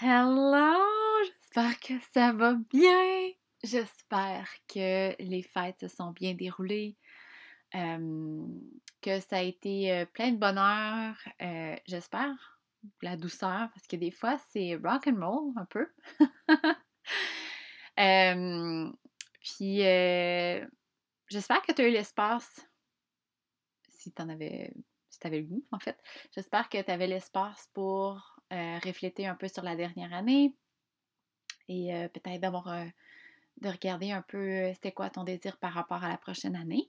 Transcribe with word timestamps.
Hello! 0.00 0.74
J'espère 1.24 1.78
que 1.78 1.92
ça 2.12 2.32
va 2.32 2.54
bien! 2.54 3.30
J'espère 3.62 4.48
que 4.66 5.14
les 5.22 5.42
fêtes 5.42 5.78
se 5.78 5.86
sont 5.86 6.10
bien 6.10 6.34
déroulées, 6.34 6.96
que 7.72 9.20
ça 9.20 9.36
a 9.36 9.42
été 9.42 10.04
plein 10.12 10.32
de 10.32 10.36
bonheur, 10.36 11.14
j'espère, 11.86 12.60
la 13.02 13.16
douceur, 13.16 13.70
parce 13.72 13.86
que 13.86 13.94
des 13.94 14.10
fois 14.10 14.36
c'est 14.50 14.74
rock 14.82 15.06
and 15.06 15.24
roll 15.24 15.52
un 15.56 15.64
peu. 15.66 15.88
Puis 19.40 19.78
j'espère 21.30 21.62
que 21.62 21.70
tu 21.72 21.82
as 21.82 21.88
eu 21.88 21.92
l'espace, 21.92 22.68
si 23.90 24.12
tu 24.12 24.20
en 24.20 24.28
avais, 24.28 24.74
si 25.08 25.20
tu 25.20 25.26
avais 25.28 25.38
le 25.38 25.46
goût 25.46 25.64
en 25.70 25.78
fait, 25.78 26.02
j'espère 26.34 26.68
que 26.68 26.82
tu 26.82 26.90
avais 26.90 27.06
l'espace 27.06 27.70
pour 27.72 28.33
euh, 28.54 28.78
refléter 28.84 29.26
un 29.26 29.34
peu 29.34 29.48
sur 29.48 29.64
la 29.64 29.74
dernière 29.74 30.12
année 30.12 30.54
et 31.66 31.92
euh, 31.92 32.06
peut-être 32.06 32.40
d'avoir 32.40 32.68
euh, 32.68 32.84
de 33.60 33.68
regarder 33.68 34.12
un 34.12 34.22
peu 34.22 34.72
c'était 34.74 34.92
quoi 34.92 35.10
ton 35.10 35.24
désir 35.24 35.56
par 35.56 35.72
rapport 35.72 36.04
à 36.04 36.08
la 36.08 36.18
prochaine 36.18 36.54
année. 36.54 36.88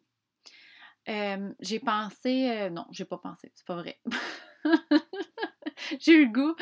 j'ai 1.60 1.80
pensé, 1.80 2.70
non, 2.70 2.86
j'ai 2.92 3.06
pas 3.06 3.18
pensé, 3.18 3.52
c'est 3.56 3.66
pas 3.66 3.78
vrai. 3.78 4.00
j'ai 6.00 6.14
eu 6.14 6.26
le 6.26 6.32
goût 6.32 6.56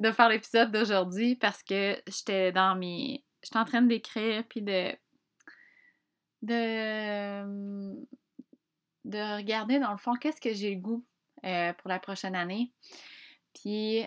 de 0.00 0.10
faire 0.10 0.28
l'épisode 0.28 0.72
d'aujourd'hui 0.72 1.36
parce 1.36 1.62
que 1.62 2.00
j'étais 2.08 2.50
dans 2.50 2.74
mes, 2.74 3.24
j'étais 3.44 3.58
en 3.58 3.64
train 3.64 3.82
d'écrire 3.82 4.42
puis 4.48 4.62
de 4.62 4.92
de 6.42 7.94
de 9.04 9.36
regarder 9.36 9.78
dans 9.78 9.92
le 9.92 9.98
fond 9.98 10.14
qu'est-ce 10.16 10.40
que 10.40 10.52
j'ai 10.52 10.74
le 10.74 10.80
goût 10.80 11.04
pour 11.42 11.88
la 11.88 12.00
prochaine 12.00 12.34
année. 12.34 12.72
Puis, 13.54 14.06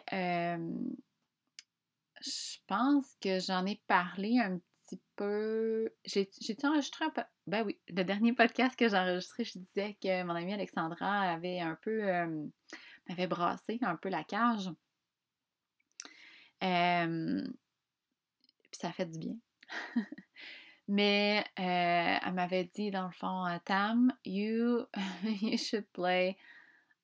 je 2.21 2.57
pense 2.67 3.15
que 3.21 3.39
j'en 3.39 3.65
ai 3.65 3.81
parlé 3.87 4.39
un 4.39 4.59
petit 4.59 5.01
peu. 5.15 5.89
J'ai-tu 6.05 6.65
enregistré 6.65 7.05
un 7.05 7.09
peu? 7.09 7.23
Ben 7.47 7.63
oui, 7.65 7.79
le 7.87 8.03
dernier 8.03 8.33
podcast 8.33 8.75
que 8.75 8.87
j'ai 8.89 8.97
enregistré, 8.97 9.43
je 9.43 9.59
disais 9.59 9.97
que 10.01 10.23
mon 10.23 10.35
amie 10.35 10.53
Alexandra 10.53 11.31
avait 11.31 11.59
un 11.59 11.77
peu. 11.81 12.03
m'avait 13.09 13.27
brassé 13.27 13.79
un 13.81 13.95
peu 13.95 14.09
la 14.09 14.23
cage. 14.23 14.69
puis 16.59 16.67
ça 18.71 18.91
fait 18.91 19.05
du 19.05 19.19
bien. 19.19 19.35
Mais 20.87 21.45
elle 21.55 22.33
m'avait 22.33 22.65
dit, 22.65 22.91
dans 22.91 23.05
le 23.05 23.13
fond, 23.13 23.45
Tam, 23.65 24.13
you, 24.25 24.85
you 25.41 25.57
should 25.57 25.87
play 25.93 26.37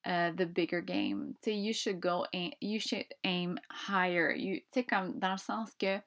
Uh, 0.07 0.31
the 0.31 0.45
bigger 0.45 0.79
game. 0.79 1.35
Tu 1.43 1.51
you 1.51 1.73
should 1.73 1.99
go 1.99 2.25
aim, 2.31 2.53
you 2.61 2.79
should 2.79 3.05
aim 3.25 3.59
higher. 3.69 4.33
Tu 4.33 4.63
sais, 4.73 4.85
comme 4.85 5.19
dans 5.19 5.33
le 5.33 5.37
sens 5.37 5.69
que 5.77 5.99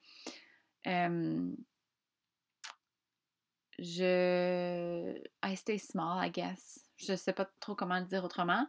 je. 3.78 5.14
I 5.42 5.54
stay 5.54 5.76
small, 5.76 6.18
I 6.18 6.30
guess. 6.30 6.80
Je 6.96 7.14
sais 7.14 7.34
pas 7.34 7.46
trop 7.60 7.74
comment 7.74 7.98
le 7.98 8.06
dire 8.06 8.24
autrement. 8.24 8.66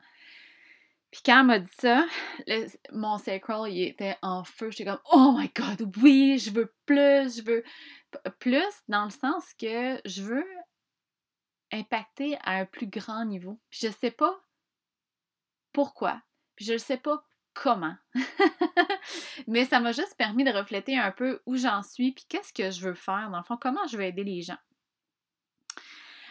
Puis 1.12 1.22
quand 1.26 1.40
elle 1.40 1.46
m'a 1.46 1.60
dit 1.60 1.72
ça, 1.80 2.06
mon 2.92 3.18
sacral, 3.18 3.72
il 3.72 3.84
était 3.84 4.18
en 4.22 4.44
feu. 4.44 4.70
J'étais 4.70 4.90
comme, 4.90 5.02
oh 5.14 5.34
my 5.38 5.50
god, 5.56 5.90
oui, 6.02 6.40
je 6.40 6.52
veux 6.52 6.74
plus, 6.86 7.38
je 7.38 7.42
veux 7.42 7.64
plus, 8.40 8.74
dans 8.90 9.06
le 9.06 9.12
sens 9.12 9.54
que 9.54 10.02
je 10.04 10.24
veux 10.24 10.46
impacter 11.72 12.38
à 12.44 12.58
un 12.58 12.66
plus 12.66 12.88
grand 12.88 13.24
niveau. 13.24 13.60
Je 13.70 13.88
sais 13.88 14.12
pas 14.12 14.42
pourquoi. 15.74 16.22
Puis 16.56 16.66
je 16.66 16.74
ne 16.74 16.78
sais 16.78 16.98
pas 16.98 17.24
comment. 17.54 17.96
Mais 19.48 19.66
ça 19.66 19.80
m'a 19.80 19.92
juste 19.92 20.16
permis 20.18 20.44
de 20.44 20.52
refléter 20.52 20.98
un 20.98 21.12
peu 21.12 21.42
où 21.46 21.58
j'en 21.58 21.84
suis, 21.84 22.12
puis 22.12 22.26
qu'est-ce 22.28 22.54
que 22.54 22.72
je 22.72 22.82
veux 22.82 22.94
faire, 22.94 23.30
dans 23.32 23.38
le 23.38 23.44
fond, 23.44 23.58
comment 23.58 23.86
je 23.88 23.98
veux 23.98 24.04
aider 24.04 24.24
les 24.24 24.42
gens. 24.42 24.58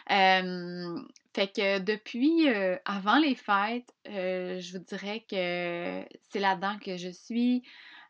fait 0.07 1.47
que 1.47 1.79
depuis 1.79 2.49
euh, 2.49 2.77
avant 2.85 3.17
les 3.17 3.35
fêtes, 3.35 3.93
euh, 4.07 4.59
je 4.59 4.77
vous 4.77 4.83
dirais 4.83 5.25
que 5.29 6.05
c'est 6.29 6.39
là-dedans 6.39 6.77
que 6.79 6.97
je 6.97 7.09
suis. 7.09 7.63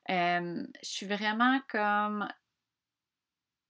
je 0.08 0.66
suis 0.82 1.06
vraiment 1.06 1.60
comme 1.70 2.28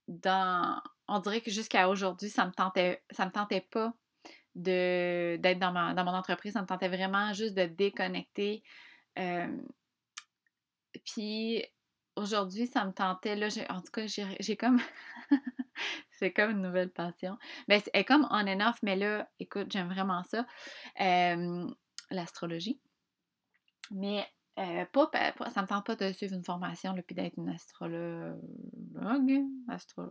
dans. 0.08 0.82
On 1.08 1.20
dirait 1.20 1.42
que 1.42 1.52
jusqu'à 1.52 1.90
aujourd'hui, 1.90 2.30
ça 2.30 2.46
me 2.46 2.52
tentait, 2.52 3.04
ça 3.12 3.26
me 3.26 3.32
tentait 3.32 3.68
pas 3.70 3.94
d'être 4.56 5.60
dans, 5.60 5.94
dans 5.94 6.04
mon 6.04 6.14
entreprise. 6.14 6.54
Ça 6.54 6.62
me 6.62 6.68
tentait 6.68 6.90
vraiment 6.90 7.34
juste 7.34 7.56
de 7.56 7.66
déconnecter. 7.66 8.64
puis 11.06 11.64
aujourd'hui, 12.16 12.68
ça 12.68 12.86
me 12.86 12.92
tentait, 12.92 13.36
là, 13.36 13.48
en 13.70 13.82
tout 13.82 13.92
cas, 13.92 14.06
j'ai 14.08 14.58
comme. 14.58 14.80
c'est 16.12 16.32
comme 16.34 16.52
une 16.52 16.62
nouvelle 16.62 16.92
passion. 16.92 17.38
mais 17.68 17.80
ben, 17.80 17.90
c'est 17.94 18.04
comme 18.04 18.28
on 18.30 18.48
and 18.48 18.62
off, 18.62 18.78
mais 18.84 18.96
là, 18.96 19.30
écoute, 19.40 19.72
j'aime 19.72 19.88
vraiment 19.88 20.24
ça. 20.24 20.46
L'astrologie. 22.12 22.80
Mais 23.92 24.26
euh, 24.60 24.86
pas, 24.86 25.10
ça 25.50 25.62
me 25.62 25.68
tente 25.68 25.86
pas 25.86 25.96
de 25.96 26.12
suivre 26.12 26.36
une 26.36 26.44
formation 26.44 26.94
puis 27.06 27.16
d'être 27.16 27.38
une 27.38 27.50
astrologue. 27.50 28.38
Astro... 29.70 30.04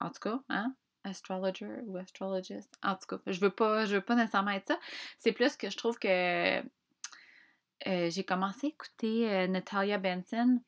En 0.00 0.10
tout 0.10 0.20
cas, 0.20 0.40
hein? 0.48 0.74
Astrologer 1.08 1.66
ou 1.86 1.96
astrologist. 1.96 2.70
En 2.82 2.94
tout 2.94 3.16
cas, 3.16 3.18
je 3.26 3.40
veux 3.40 3.50
pas, 3.50 3.86
je 3.86 3.96
veux 3.96 4.00
pas 4.00 4.14
nécessairement 4.14 4.52
être 4.52 4.68
ça. 4.68 4.78
C'est 5.16 5.32
plus 5.32 5.56
que 5.56 5.70
je 5.70 5.76
trouve 5.76 5.98
que 5.98 6.62
euh, 7.86 8.10
j'ai 8.10 8.24
commencé 8.24 8.66
à 8.66 8.70
écouter 8.70 9.30
euh, 9.30 9.46
Natalia 9.46 9.98
Benson, 9.98 10.60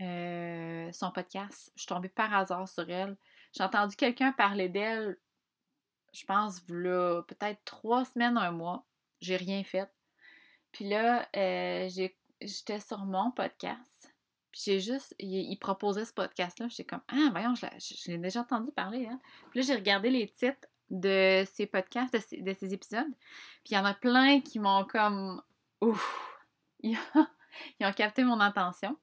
euh, 0.00 0.92
son 0.92 1.10
podcast. 1.10 1.72
Je 1.74 1.82
suis 1.82 1.88
tombée 1.88 2.08
par 2.08 2.34
hasard 2.34 2.68
sur 2.68 2.88
elle. 2.90 3.16
J'ai 3.52 3.62
entendu 3.62 3.96
quelqu'un 3.96 4.32
parler 4.32 4.68
d'elle, 4.68 5.16
je 6.12 6.24
pense, 6.24 6.60
peut-être 6.60 7.64
trois 7.64 8.04
semaines, 8.04 8.36
un 8.36 8.50
mois. 8.50 8.84
J'ai 9.20 9.36
rien 9.36 9.64
fait. 9.64 9.90
Puis 10.72 10.88
là, 10.88 11.28
j'étais 11.32 12.80
sur 12.80 12.98
mon 13.04 13.30
podcast. 13.30 13.93
Puis 14.54 14.62
j'ai 14.66 14.78
juste, 14.78 15.16
il, 15.18 15.56
proposait 15.56 16.04
ce 16.04 16.12
podcast-là. 16.12 16.68
J'étais 16.68 16.84
comme, 16.84 17.02
ah, 17.08 17.28
voyons, 17.32 17.56
je, 17.56 17.66
l'ai 18.08 18.18
déjà 18.18 18.42
entendu 18.42 18.70
parler. 18.70 19.08
Hein. 19.10 19.18
Puis 19.50 19.58
là, 19.58 19.66
j'ai 19.66 19.74
regardé 19.74 20.10
les 20.10 20.28
titres 20.28 20.68
de 20.90 21.42
ces 21.52 21.66
podcasts, 21.66 22.14
de 22.14 22.52
ces, 22.52 22.72
épisodes. 22.72 23.12
Puis 23.64 23.72
il 23.72 23.74
y 23.74 23.78
en 23.78 23.84
a 23.84 23.94
plein 23.94 24.40
qui 24.40 24.60
m'ont 24.60 24.84
comme, 24.84 25.42
ouf, 25.80 26.40
ils 26.84 26.96
ont, 27.80 27.92
capté 27.94 28.22
mon 28.22 28.38
attention. 28.38 28.96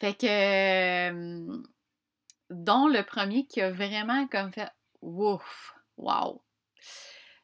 Fait 0.00 0.12
que, 0.12 1.62
dont 2.50 2.88
le 2.88 3.02
premier 3.04 3.46
qui 3.46 3.62
a 3.62 3.72
vraiment 3.72 4.26
comme 4.26 4.52
fait, 4.52 4.70
ouf, 5.00 5.74
wow. 5.96 6.44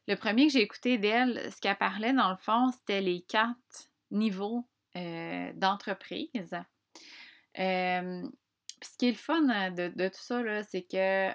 Le 0.09 0.17
premier 0.17 0.49
que 0.49 0.53
j'ai 0.53 0.61
écouté 0.61 0.99
d'elle, 0.99 1.51
ce 1.51 1.59
qu'elle 1.59 1.79
parlait 1.79 2.13
dans 2.13 2.29
le 2.29 2.37
fond, 2.37 2.71
c'était 2.71 3.01
les 3.01 3.23
quatre 3.23 3.89
niveaux 4.11 4.69
euh, 4.97 5.53
d'entreprise. 5.55 6.55
Euh, 7.59 8.29
ce 8.83 8.99
qui 8.99 9.09
est 9.09 9.13
le 9.13 9.17
fun 9.17 9.49
euh, 9.49 9.71
de, 9.71 10.09
tout 10.09 10.21
ça, 10.21 10.63
c'est 10.65 10.83
que 10.83 11.31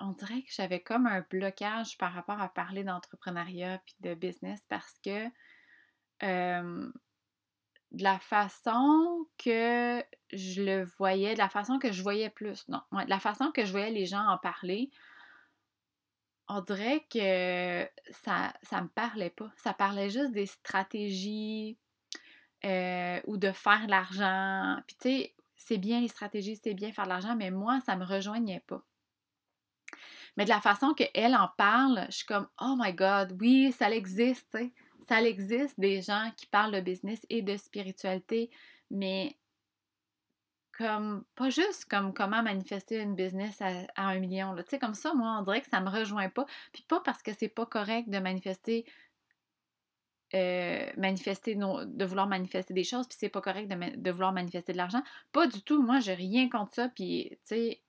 on 0.00 0.12
dirait 0.12 0.42
que 0.42 0.50
j'avais 0.50 0.80
comme 0.80 1.06
un 1.06 1.24
blocage 1.30 1.96
par 1.96 2.12
rapport 2.12 2.40
à 2.40 2.48
parler 2.48 2.82
d'entrepreneuriat 2.84 3.80
puis 3.86 3.94
de 4.00 4.14
business 4.14 4.60
parce 4.68 4.98
que 5.04 5.28
de 6.20 8.02
la 8.02 8.18
façon 8.18 9.26
que 9.38 10.04
je 10.32 10.62
le 10.62 10.84
voyais, 10.98 11.34
de 11.34 11.38
la 11.38 11.48
façon 11.48 11.78
que 11.78 11.92
je 11.92 12.02
voyais 12.02 12.30
plus, 12.30 12.66
non, 12.68 12.80
de 12.92 13.08
la 13.08 13.20
façon 13.20 13.52
que 13.52 13.64
je 13.64 13.70
voyais 13.70 13.90
les 13.90 14.06
gens 14.06 14.26
en 14.26 14.38
parler, 14.38 14.90
on 16.48 16.60
dirait 16.60 17.06
que 17.10 17.88
ça, 18.10 18.52
ça 18.62 18.82
me 18.82 18.88
parlait 18.88 19.30
pas. 19.30 19.50
Ça 19.56 19.72
parlait 19.72 20.10
juste 20.10 20.32
des 20.32 20.46
stratégies, 20.46 21.78
euh, 22.64 23.20
ou 23.26 23.36
de 23.36 23.52
faire 23.52 23.86
l'argent. 23.88 24.76
Puis 24.86 24.96
tu 25.00 25.08
sais, 25.08 25.34
c'est 25.56 25.78
bien 25.78 26.00
les 26.00 26.08
stratégies, 26.08 26.60
c'est 26.62 26.74
bien 26.74 26.92
faire 26.92 27.04
de 27.04 27.10
l'argent, 27.10 27.36
mais 27.36 27.50
moi, 27.50 27.80
ça 27.86 27.96
me 27.96 28.04
rejoignait 28.04 28.62
pas. 28.66 28.82
Mais 30.36 30.44
de 30.44 30.50
la 30.50 30.60
façon 30.60 30.94
qu'elle 30.94 31.34
en 31.34 31.48
parle, 31.56 32.06
je 32.08 32.16
suis 32.16 32.26
comme 32.26 32.48
Oh 32.60 32.74
my 32.78 32.92
God, 32.94 33.36
oui, 33.40 33.72
ça 33.72 33.90
existe, 33.90 34.48
tu 34.50 34.58
sais. 34.58 34.72
Ça 35.08 35.20
existe 35.20 35.78
des 35.80 36.00
gens 36.00 36.30
qui 36.36 36.46
parlent 36.46 36.72
de 36.72 36.80
business 36.80 37.26
et 37.28 37.42
de 37.42 37.56
spiritualité, 37.56 38.50
mais 38.90 39.36
comme 40.78 41.24
pas 41.34 41.50
juste 41.50 41.84
comme 41.86 42.14
comment 42.14 42.42
manifester 42.42 43.00
une 43.00 43.14
business 43.14 43.60
à, 43.60 43.86
un 43.96 44.18
million. 44.18 44.54
Tu 44.56 44.62
sais, 44.68 44.78
comme 44.78 44.94
ça, 44.94 45.12
moi, 45.14 45.36
on 45.38 45.42
dirait 45.42 45.60
que 45.60 45.68
ça 45.68 45.80
me 45.80 45.90
rejoint 45.90 46.28
pas. 46.28 46.46
Puis 46.72 46.84
pas 46.88 47.00
parce 47.00 47.22
que 47.22 47.32
c'est 47.38 47.48
pas 47.48 47.66
correct 47.66 48.08
de 48.08 48.18
manifester 48.18 48.86
euh, 50.34 50.90
manifester, 50.96 51.54
de 51.54 52.04
vouloir 52.04 52.26
manifester 52.26 52.72
des 52.72 52.84
choses, 52.84 53.06
puis 53.06 53.16
c'est 53.18 53.28
pas 53.28 53.42
correct 53.42 53.68
de, 53.68 54.10
vouloir 54.10 54.32
manifester 54.32 54.72
de 54.72 54.78
l'argent. 54.78 55.02
Pas 55.30 55.46
du 55.46 55.62
tout. 55.62 55.82
Moi, 55.82 56.00
j'ai 56.00 56.14
rien 56.14 56.48
contre 56.48 56.74
ça, 56.74 56.88
puis, 56.88 57.28
tu 57.30 57.36
sais, 57.44 57.82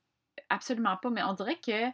absolument 0.50 0.98
pas. 0.98 1.10
Mais 1.10 1.24
on 1.24 1.34
dirait 1.34 1.60
que, 1.60 1.86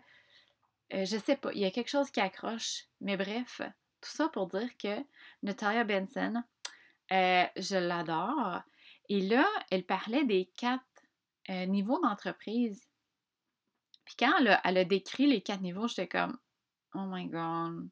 euh, 0.94 1.06
je 1.06 1.18
sais 1.18 1.36
pas, 1.36 1.52
il 1.54 1.60
y 1.60 1.66
a 1.66 1.72
quelque 1.72 1.90
chose 1.90 2.10
qui 2.10 2.20
accroche. 2.20 2.86
Mais 3.00 3.16
bref, 3.16 3.62
tout 4.02 4.10
ça 4.10 4.28
pour 4.30 4.48
dire 4.48 4.76
que 4.78 4.98
Natalia 5.44 5.84
Benson, 5.84 6.42
euh, 7.12 7.46
je 7.56 7.76
l'adore. 7.76 8.62
Et 9.08 9.22
là, 9.22 9.46
elle 9.70 9.86
parlait 9.86 10.26
des 10.26 10.52
quatre 10.56 10.84
niveaux 11.68 12.00
d'entreprise. 12.00 12.88
Puis 14.06 14.16
quand 14.18 14.34
elle 14.64 14.78
a, 14.78 14.86
décrit 14.86 15.28
les 15.28 15.42
quatre 15.42 15.62
niveaux, 15.62 15.88
j'étais 15.88 16.08
comme 16.08 16.38
Oh 16.96 17.06
my 17.06 17.28
God. 17.28 17.90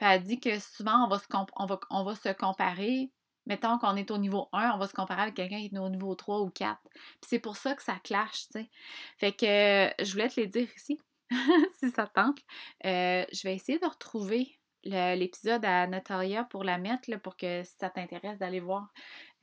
Elle 0.00 0.22
dit 0.22 0.40
que 0.40 0.58
souvent, 0.58 1.04
on 1.04 1.08
va 1.08 1.18
se, 1.18 1.26
on 1.56 1.66
va, 1.66 1.80
on 1.90 2.04
va 2.04 2.14
se 2.14 2.32
comparer. 2.32 3.10
Mettons 3.46 3.78
qu'on 3.78 3.96
est 3.96 4.10
au 4.10 4.18
niveau 4.18 4.48
1, 4.52 4.72
on 4.74 4.78
va 4.78 4.86
se 4.86 4.94
comparer 4.94 5.22
avec 5.22 5.34
quelqu'un 5.34 5.58
qui 5.58 5.74
est 5.74 5.78
au 5.78 5.88
niveau 5.88 6.14
3 6.14 6.40
ou 6.40 6.50
4. 6.50 6.78
Puis 6.92 7.00
c'est 7.26 7.38
pour 7.38 7.56
ça 7.56 7.74
que 7.74 7.82
ça 7.82 7.96
clash, 8.04 8.48
tu 8.48 8.60
sais. 8.60 8.70
Fait 9.18 9.32
que 9.32 10.04
je 10.04 10.12
voulais 10.12 10.28
te 10.28 10.40
les 10.40 10.46
dire 10.46 10.68
ici, 10.76 10.98
si 11.80 11.90
ça 11.90 12.06
tente. 12.06 12.38
Euh, 12.84 13.24
je 13.32 13.42
vais 13.42 13.54
essayer 13.54 13.78
de 13.78 13.86
retrouver 13.86 14.56
l'épisode 14.84 15.64
à 15.64 15.86
Natalia 15.86 16.44
pour 16.44 16.64
la 16.64 16.78
mettre, 16.78 17.14
pour 17.18 17.36
que 17.36 17.62
si 17.64 17.74
ça 17.78 17.90
t'intéresse 17.90 18.38
d'aller 18.38 18.60
voir, 18.60 18.92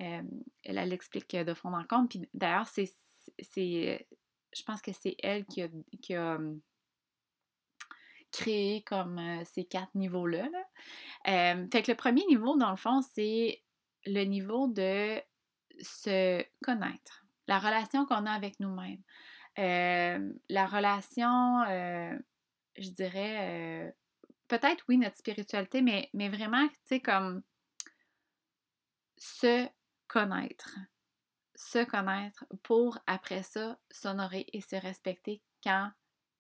euh, 0.02 0.22
elle, 0.64 0.78
elle 0.78 0.94
explique 0.94 1.36
de 1.36 1.54
fond 1.54 1.74
en 1.74 1.84
compte. 1.84 2.10
Puis 2.10 2.28
d'ailleurs, 2.34 2.68
c'est, 2.68 2.92
je 3.48 4.64
pense 4.64 4.82
que 4.82 4.92
c'est 4.94 5.16
elle 5.22 5.46
qui 5.46 5.62
a, 6.16 6.40
créé 8.38 8.84
comme 8.84 9.18
euh, 9.18 9.44
ces 9.46 9.66
quatre 9.66 9.94
niveaux-là. 9.96 10.48
Euh, 11.28 11.68
fait 11.72 11.82
que 11.82 11.92
le 11.92 11.98
premier 11.98 12.26
niveau, 12.28 12.56
dans 12.56 12.70
le 12.70 12.78
fond, 12.78 13.02
c'est 13.14 13.64
le 14.06 14.24
niveau 14.24 14.68
de 14.68 15.20
se 15.82 16.44
connaître, 16.64 17.26
la 17.48 17.60
relation 17.60 18.06
qu'on 18.06 18.26
a 18.26 18.32
avec 18.32 18.60
nous-mêmes. 18.60 19.02
la 19.58 20.68
relation, 20.68 21.64
je 22.78 22.90
dirais, 22.92 23.94
peut-être 24.48 24.84
oui, 24.88 24.98
notre 24.98 25.18
spiritualité, 25.18 25.82
mais, 25.82 26.10
mais 26.14 26.30
vraiment, 26.30 26.68
tu 26.68 26.76
sais, 26.86 27.00
comme 27.00 27.44
se 29.18 29.68
connaître. 30.08 30.78
Se 31.56 31.84
connaître 31.84 32.46
pour, 32.64 32.98
après 33.08 33.44
ça, 33.44 33.78
s'honorer 33.92 34.46
et 34.54 34.62
se 34.62 34.76
respecter 34.76 35.42
quand 35.64 35.92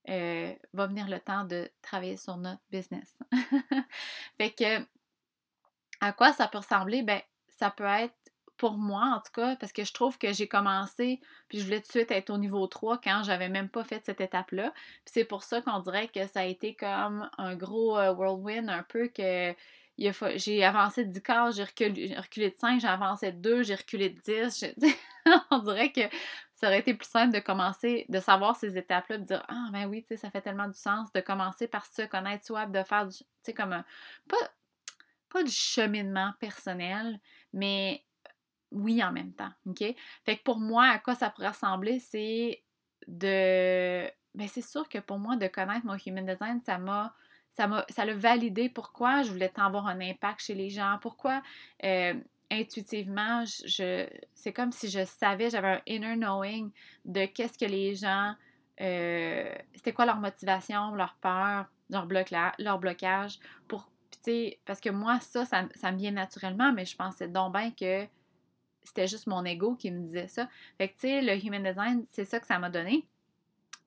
euh, 0.10 0.54
va 0.74 0.88
venir 0.88 1.08
le 1.08 1.20
temps 1.20 1.44
de 1.44 1.70
travailler 1.82 2.18
sur 2.18 2.38
notre 2.38 2.62
business. 2.72 3.18
fait 4.38 4.52
que, 4.52 4.86
à 6.02 6.14
quoi 6.14 6.34
ça 6.34 6.48
peut 6.48 6.60
ressembler? 6.60 7.04
Ben, 7.04 7.22
ça 7.50 7.72
peut 7.72 7.84
être 7.84 8.16
pour 8.58 8.74
moi, 8.78 9.14
en 9.16 9.20
tout 9.20 9.32
cas, 9.34 9.56
parce 9.56 9.72
que 9.72 9.84
je 9.84 9.94
trouve 9.94 10.18
que 10.18 10.34
j'ai 10.34 10.48
commencé, 10.48 11.22
puis 11.48 11.60
je 11.60 11.64
voulais 11.64 11.80
tout 11.80 11.88
de 11.88 11.92
suite 11.92 12.12
être 12.12 12.32
au 12.32 12.38
niveau 12.38 12.66
3 12.66 13.00
quand 13.04 13.22
j'avais 13.24 13.50
même 13.50 13.70
pas 13.70 13.84
fait 13.84 14.04
cette 14.04 14.20
étape-là. 14.20 14.72
Puis 15.06 15.14
c'est 15.14 15.26
pour 15.26 15.44
ça 15.44 15.62
qu'on 15.62 15.80
dirait 15.80 16.08
que 16.08 16.26
ça 16.28 16.42
a 16.42 16.46
été 16.46 16.74
comme 16.74 17.30
un 17.38 17.56
gros 17.56 17.98
euh, 17.98 18.14
whirlwind, 18.14 18.70
un 18.70 18.84
peu 18.84 19.08
que 19.08 19.54
j'ai 19.98 20.64
avancé 20.64 21.06
de 21.06 21.12
10 21.12 21.22
quarts, 21.22 21.52
j'ai 21.52 21.64
reculé, 21.64 22.10
de 22.10 22.56
5, 22.58 22.82
j'ai 22.82 22.88
avancé 22.88 23.32
de 23.32 23.38
2, 23.38 23.64
j'ai 23.64 23.76
reculé 23.76 24.10
de 24.10 24.20
10. 24.20 24.66
on 25.52 25.60
dirait 25.60 25.92
que 25.92 26.02
ça 26.58 26.68
aurait 26.68 26.80
été 26.80 26.96
plus 26.96 27.08
simple 27.08 27.34
de 27.34 27.40
commencer, 27.40 28.08
de 28.10 28.20
savoir 28.20 28.56
ces 28.56 28.80
étapes-là, 28.80 29.20
de 29.20 29.24
dire 29.24 29.46
Ah, 29.48 29.70
ben 29.72 29.86
oui, 29.88 30.02
tu 30.02 30.10
sais, 30.10 30.18
ça 30.18 30.32
fait 30.32 30.42
tellement 30.42 30.68
du 30.68 30.78
sens 30.78 31.14
de 31.14 31.22
commencer 31.22 31.68
par 31.68 31.86
se 31.86 32.02
connaître 32.02 32.46
soi, 32.46 32.66
de 32.66 32.82
faire, 32.84 33.08
tu 33.08 33.24
sais, 33.44 33.54
comme 33.54 33.74
un. 33.74 33.86
Pas, 34.28 34.38
pas 35.30 35.44
du 35.44 35.52
cheminement 35.52 36.34
personnel, 36.40 37.20
mais 37.54 38.04
oui 38.72 39.04
en 39.04 39.12
même 39.12 39.34
temps, 39.34 39.52
OK? 39.68 39.84
Fait 40.26 40.38
que 40.38 40.44
pour 40.44 40.58
moi, 40.60 40.86
à 40.86 40.98
quoi 40.98 41.14
ça 41.14 41.30
pourrait 41.30 41.50
ressembler, 41.50 42.00
c'est 42.00 42.64
de... 43.08 44.08
Ben 44.34 44.48
c'est 44.48 44.62
sûr 44.62 44.90
que 44.90 44.98
pour 44.98 45.20
moi, 45.20 45.36
de 45.36 45.48
connaître 45.48 45.86
mon 45.86 45.96
human 46.06 46.26
design, 46.26 46.60
ça 46.66 46.80
m'a... 46.80 47.14
Ça 47.52 48.06
l'a 48.06 48.14
validé 48.14 48.70
pourquoi 48.70 49.24
je 49.24 49.32
voulais 49.32 49.52
avoir 49.56 49.88
un 49.88 50.00
impact 50.00 50.42
chez 50.42 50.54
les 50.54 50.70
gens, 50.70 51.00
pourquoi 51.02 51.42
euh, 51.84 52.14
intuitivement, 52.52 53.44
je, 53.46 54.08
c'est 54.34 54.54
comme 54.54 54.72
si 54.72 54.90
je 54.90 55.04
savais, 55.06 55.50
j'avais 55.50 55.68
un 55.68 55.82
inner 55.86 56.16
knowing 56.16 56.72
de 57.06 57.26
qu'est-ce 57.26 57.58
que 57.58 57.66
les 57.66 57.96
gens, 57.96 58.34
euh, 58.82 59.56
c'était 59.76 59.94
quoi 59.94 60.06
leur 60.06 60.18
motivation, 60.18 60.96
leur 60.96 61.16
peur, 61.22 61.66
leur, 61.90 62.08
leur 62.60 62.80
blocage, 62.80 63.40
pour, 63.68 63.90
parce 64.66 64.82
que 64.82 64.90
moi, 64.90 65.20
ça, 65.22 65.46
ça, 65.46 65.68
ça, 65.76 65.92
me 65.92 65.98
vient 65.98 66.12
naturellement, 66.12 66.74
mais 66.74 66.86
je 66.86 66.96
pensais 66.96 67.28
donc 67.28 67.54
bien 67.54 67.72
que 67.72 68.08
c'était 68.84 69.08
juste 69.08 69.28
mon 69.28 69.44
ego 69.46 69.76
qui 69.76 69.92
me 69.92 70.02
disait 70.04 70.28
ça. 70.28 70.50
Fait 70.78 70.90
que, 70.90 70.94
tu 70.94 71.00
sais, 71.02 71.22
le 71.22 71.34
human 71.46 71.64
design, 71.64 72.06
c'est 72.12 72.26
ça 72.26 72.40
que 72.40 72.48
ça 72.48 72.60
m'a 72.60 72.70
donné. 72.70 73.08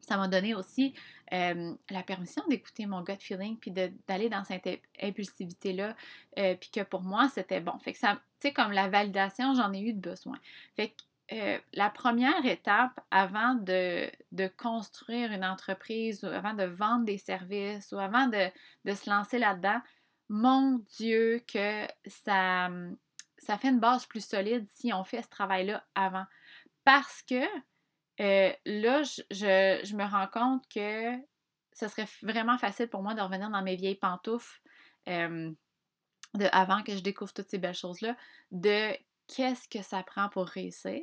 Ça 0.01 0.17
m'a 0.17 0.29
donné 0.29 0.55
aussi 0.55 0.95
la 1.31 2.03
permission 2.05 2.43
d'écouter 2.49 2.87
mon 2.87 3.03
gut 3.03 3.17
feeling, 3.21 3.57
puis 3.57 3.71
d'aller 3.71 4.29
dans 4.29 4.43
cette 4.43 4.69
impulsivité-là, 5.01 5.95
euh, 6.39 6.57
puis 6.57 6.71
que 6.71 6.81
pour 6.81 7.03
moi, 7.03 7.29
c'était 7.29 7.61
bon. 7.61 7.79
Fait 7.79 7.93
que 7.93 7.99
ça, 7.99 8.15
tu 8.41 8.49
sais, 8.49 8.53
comme 8.53 8.73
la 8.73 8.89
validation, 8.89 9.55
j'en 9.55 9.73
ai 9.73 9.81
eu 9.81 9.93
de 9.93 10.01
besoin. 10.01 10.39
Fait 10.75 10.89
que 10.89 11.61
la 11.75 11.91
première 11.91 12.45
étape 12.45 12.99
avant 13.13 13.55
de, 13.55 14.11
de, 14.33 14.49
construire 14.49 15.31
une 15.31 15.45
entreprise 15.45 16.25
ou 16.25 16.27
avant 16.27 16.55
de 16.55 16.65
vendre 16.65 17.05
des 17.05 17.19
services 17.19 17.93
ou 17.93 17.99
avant 17.99 18.27
de, 18.27 18.49
de 18.85 18.95
se 18.95 19.09
lancer 19.09 19.39
là-dedans, 19.39 19.81
mon 20.29 20.81
Dieu, 20.97 21.43
que 21.53 21.87
ça, 22.07 22.71
ça 23.39 23.59
fait 23.59 23.69
une 23.69 23.81
base 23.81 24.07
plus 24.07 24.25
solide 24.25 24.67
si 24.75 24.93
on 24.93 25.05
fait 25.05 25.23
ce 25.23 25.29
travail-là 25.29 25.85
avant. 25.95 26.25
Parce 26.85 27.23
que 27.23 27.45
euh, 28.21 28.53
là, 28.67 29.03
je, 29.03 29.97
me 29.97 30.05
rends 30.05 30.27
compte 30.27 30.69
que 30.69 31.17
ce 31.73 31.89
serait 31.89 32.09
vraiment 32.23 32.59
facile 32.59 32.89
pour 32.89 33.03
moi 33.03 33.15
de 33.15 33.21
revenir 33.23 33.49
dans 33.51 33.63
mes 33.63 33.77
vieilles 33.77 33.95
pantoufles 33.95 34.61
euh, 35.09 35.53
avant 36.53 36.83
que 36.83 36.95
je 36.95 37.03
découvre 37.03 37.33
toutes 37.33 37.49
ces 37.49 37.59
belles 37.59 37.75
choses-là, 37.75 38.15
de 38.51 38.93
qu'est-ce 39.27 39.69
que 39.69 39.83
ça 39.83 40.03
prend 40.03 40.29
pour 40.29 40.47
réussir. 40.47 41.03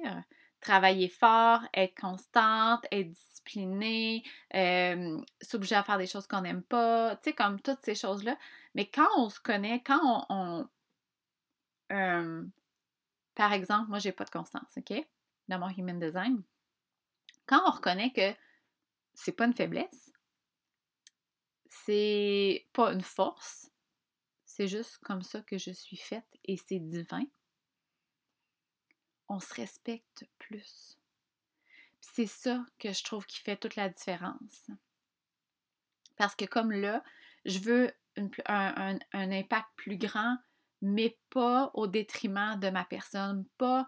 Travailler 0.60 1.10
fort, 1.10 1.62
être 1.74 2.00
constante, 2.00 2.86
être 2.92 3.10
disciplinée, 3.10 4.24
euh, 4.56 5.20
s'obliger 5.42 5.76
à 5.76 5.84
faire 5.84 5.98
des 5.98 6.08
choses 6.08 6.28
qu'on 6.28 6.42
n'aime 6.42 6.64
pas, 6.64 7.16
tu 7.18 7.30
sais, 7.30 7.34
comme 7.34 7.60
toutes 7.62 7.84
ces 7.84 7.96
choses-là. 7.96 8.38
Mais 8.76 8.88
quand 8.88 9.08
on 9.18 9.30
se 9.30 9.40
connaît, 9.40 9.82
quand 9.84 10.26
on, 10.30 10.68
par 13.36 13.54
exemple, 13.54 13.90
moi, 13.90 14.00
j'ai 14.00 14.12
pas 14.12 14.26
de 14.26 14.30
constance, 14.30 14.78
OK? 14.78 14.94
Dans 15.48 15.60
mon 15.60 15.70
human 15.70 16.00
design. 16.00 16.44
Quand 17.48 17.62
on 17.66 17.72
reconnaît 17.72 18.12
que 18.12 18.36
c'est 19.14 19.32
pas 19.32 19.46
une 19.46 19.54
faiblesse, 19.54 20.12
c'est 21.66 22.68
pas 22.74 22.94
une 22.94 23.02
force, 23.02 23.72
c'est 24.46 24.68
juste 24.68 24.98
comme 25.00 25.22
ça 25.22 25.42
que 25.42 25.58
je 25.58 25.72
suis 25.72 25.98
faite 25.98 26.28
et 26.46 26.58
c'est 26.58 26.80
divin, 26.80 27.26
on 29.30 29.40
se 29.40 29.54
respecte 29.54 30.26
plus. 30.38 30.98
C'est 32.00 32.28
ça 32.28 32.66
que 32.80 32.94
je 32.94 33.04
trouve 33.04 33.26
qui 33.26 33.40
fait 33.40 33.58
toute 33.58 33.76
la 33.76 33.90
différence. 33.90 34.70
Parce 36.16 36.36
que 36.36 36.46
comme 36.46 36.72
là, 36.72 37.04
je 37.46 37.60
veux 37.60 37.92
un, 38.46 38.98
un 39.14 39.32
impact 39.32 39.68
plus 39.76 39.98
grand 39.98 40.38
mais 40.82 41.18
pas 41.30 41.72
au 41.74 41.88
détriment 41.88 42.60
de 42.60 42.70
ma 42.70 42.86
personne, 42.86 43.46
pas 43.58 43.88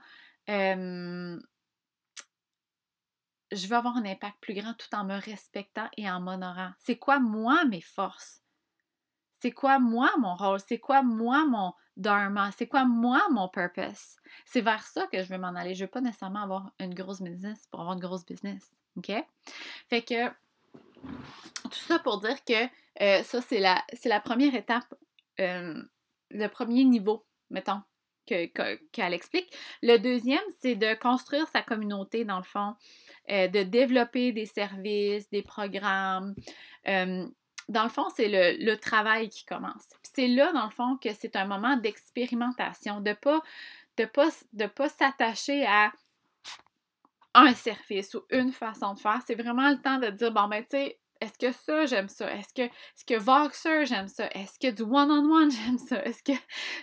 je 3.52 3.68
veux 3.68 3.76
avoir 3.76 3.98
un 3.98 4.06
impact 4.06 4.38
plus 4.42 4.54
grand 4.54 4.74
tout 4.74 4.94
en 4.94 5.04
me 5.04 5.20
respectant 5.20 5.88
et 5.98 6.10
en 6.10 6.20
m'honorant. 6.20 6.72
C'est 6.80 6.98
quoi 6.98 7.20
moi 7.20 7.66
mes 7.66 7.82
forces? 7.82 8.42
C'est 9.40 9.52
quoi 9.52 9.80
moi 9.80 10.12
mon 10.20 10.36
rôle? 10.36 10.60
C'est 10.68 10.80
quoi 10.80 11.02
moi 11.02 11.46
mon 11.46 11.74
dharma? 11.96 12.52
C'est 12.52 12.68
quoi 12.68 12.86
moi 12.86 13.22
mon 13.32 13.48
purpose? 13.48 14.18
C'est 14.46 14.62
vers 14.62 14.84
ça 14.84 15.08
que 15.08 15.24
je 15.24 15.30
veux 15.30 15.38
m'en 15.38 15.56
aller. 15.56 15.76
Je 15.76 15.86
veux 15.86 15.90
pas 15.90 16.02
nécessairement 16.02 16.44
avoir 16.44 16.72
une 16.80 16.94
grosse 16.94 17.22
business 17.22 17.68
pour 17.72 17.80
avoir 17.80 17.96
une 17.96 18.02
grosse 18.02 18.26
business. 18.26 18.70
OK? 18.98 19.12
Fait 19.90 20.02
que 20.02 20.28
tout 21.64 21.72
ça 21.88 22.00
pour 22.00 22.20
dire 22.20 22.44
que 22.44 22.66
euh, 23.02 23.24
ça, 23.24 23.42
c'est 23.42 23.60
la, 23.60 23.82
la 24.06 24.20
première 24.20 24.56
étape 24.56 24.94
le 26.32 26.48
premier 26.48 26.84
niveau, 26.84 27.26
mettons, 27.50 27.82
qu'elle 28.30 29.14
explique. 29.14 29.52
Le 29.82 29.98
deuxième, 29.98 30.40
c'est 30.62 30.76
de 30.76 30.94
construire 30.96 31.48
sa 31.50 31.62
communauté, 31.62 32.26
dans 32.26 32.38
le 32.38 32.44
fond, 32.44 32.76
euh, 33.30 33.48
de 33.48 33.64
développer 33.64 34.32
des 34.32 34.46
services, 34.46 35.30
des 35.30 35.42
programmes. 35.42 36.36
Euh, 36.88 37.28
dans 37.68 37.84
le 37.84 37.90
fond, 37.90 38.08
c'est 38.16 38.28
le, 38.58 38.76
travail 38.76 39.30
qui 39.30 39.46
commence. 39.46 39.90
C'est 40.02 40.28
là, 40.28 40.52
dans 40.54 40.66
le 40.66 40.72
fond, 40.72 40.98
que 40.98 41.10
c'est 41.14 41.36
un 41.36 41.46
moment 41.46 41.78
d'expérimentation, 41.78 43.02
de 43.02 43.10
ne 43.10 43.16
pas, 43.16 43.42
de 43.98 44.06
pas, 44.06 44.30
de 44.54 44.66
pas 44.66 44.90
s'attacher 44.90 45.66
à 45.66 45.92
un 47.36 47.54
service 47.54 48.16
ou 48.16 48.24
une 48.32 48.52
façon 48.52 48.94
de 48.96 49.00
faire. 49.00 49.22
C'est 49.26 49.36
vraiment 49.36 49.70
le 49.70 49.80
temps 49.80 50.00
de 50.00 50.10
dire, 50.10 50.32
bon, 50.32 50.48
ben, 50.48 50.64
tu 50.64 50.72
sais, 50.72 50.99
est-ce 51.22 51.38
que 51.38 51.52
ça, 51.52 51.86
j'aime 51.86 52.08
ça? 52.08 52.34
Est-ce 52.34 52.54
que, 52.54 52.62
est 52.62 53.08
que 53.08 53.20
Voxer, 53.20 53.86
j'aime 53.86 54.08
ça? 54.08 54.28
Est-ce 54.32 54.58
que 54.60 54.72
du 54.72 54.84
one-on-one, 54.84 55.52
j'aime 55.66 55.78
ça? 55.78 56.04
Est-ce 56.06 56.24
que 56.24 56.38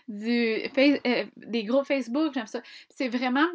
du, 0.09 0.71
euh, 1.07 1.27
des 1.37 1.65
groupes 1.65 1.87
Facebook, 1.87 2.35
j'aime 2.35 2.47
ça? 2.47 2.61
C'est 2.91 3.09
vraiment 3.09 3.49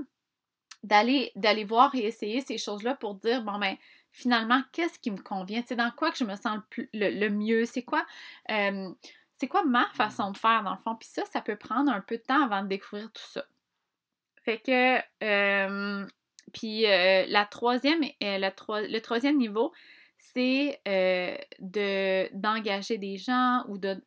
d'aller, 0.84 1.32
voir 1.66 1.94
et 1.96 2.06
essayer 2.06 2.42
ces 2.42 2.58
choses-là 2.58 2.96
pour 2.96 3.16
dire, 3.16 3.44
bon, 3.44 3.60
ben, 3.60 3.76
finalement, 4.12 4.62
qu'est-ce 4.72 5.00
qui 5.00 5.12
me 5.12 5.22
convient? 5.22 5.64
C'est 5.66 5.76
dans 5.76 5.92
quoi 5.92 6.12
que 6.12 6.18
je 6.18 6.24
me 6.24 6.36
sens 6.36 6.60
le, 6.94 7.30
mieux? 7.30 7.66
C'est 7.66 7.84
quoi, 7.84 8.06
euh, 8.50 8.90
c'est 9.36 9.48
quoi 9.48 9.64
ma 9.64 9.88
façon 9.94 10.32
de 10.32 10.38
faire, 10.38 10.64
dans 10.64 10.72
le 10.72 10.78
fond? 10.78 10.96
Puis 10.96 11.10
ça, 11.10 11.24
ça 11.26 11.42
peut 11.42 11.56
prendre 11.56 11.92
un 11.92 12.02
peu 12.02 12.18
de 12.18 12.24
temps 12.24 12.44
avant 12.44 12.64
de 12.64 12.68
découvrir 12.68 13.12
tout 13.12 13.22
ça. 13.22 13.46
Fait 14.44 14.58
que, 14.58 14.98
euh, 15.24 16.08
puis 16.54 16.82
la 16.82 17.46
troisième, 17.46 18.02
euh, 18.24 18.38
le 18.40 19.00
troisième 19.00 19.38
niveau, 19.38 19.72
c'est 20.22 20.80
de, 20.86 22.34
d'engager 22.36 22.98
des 22.98 23.18
gens 23.18 23.66
ou 23.68 23.78
de, 23.78 24.02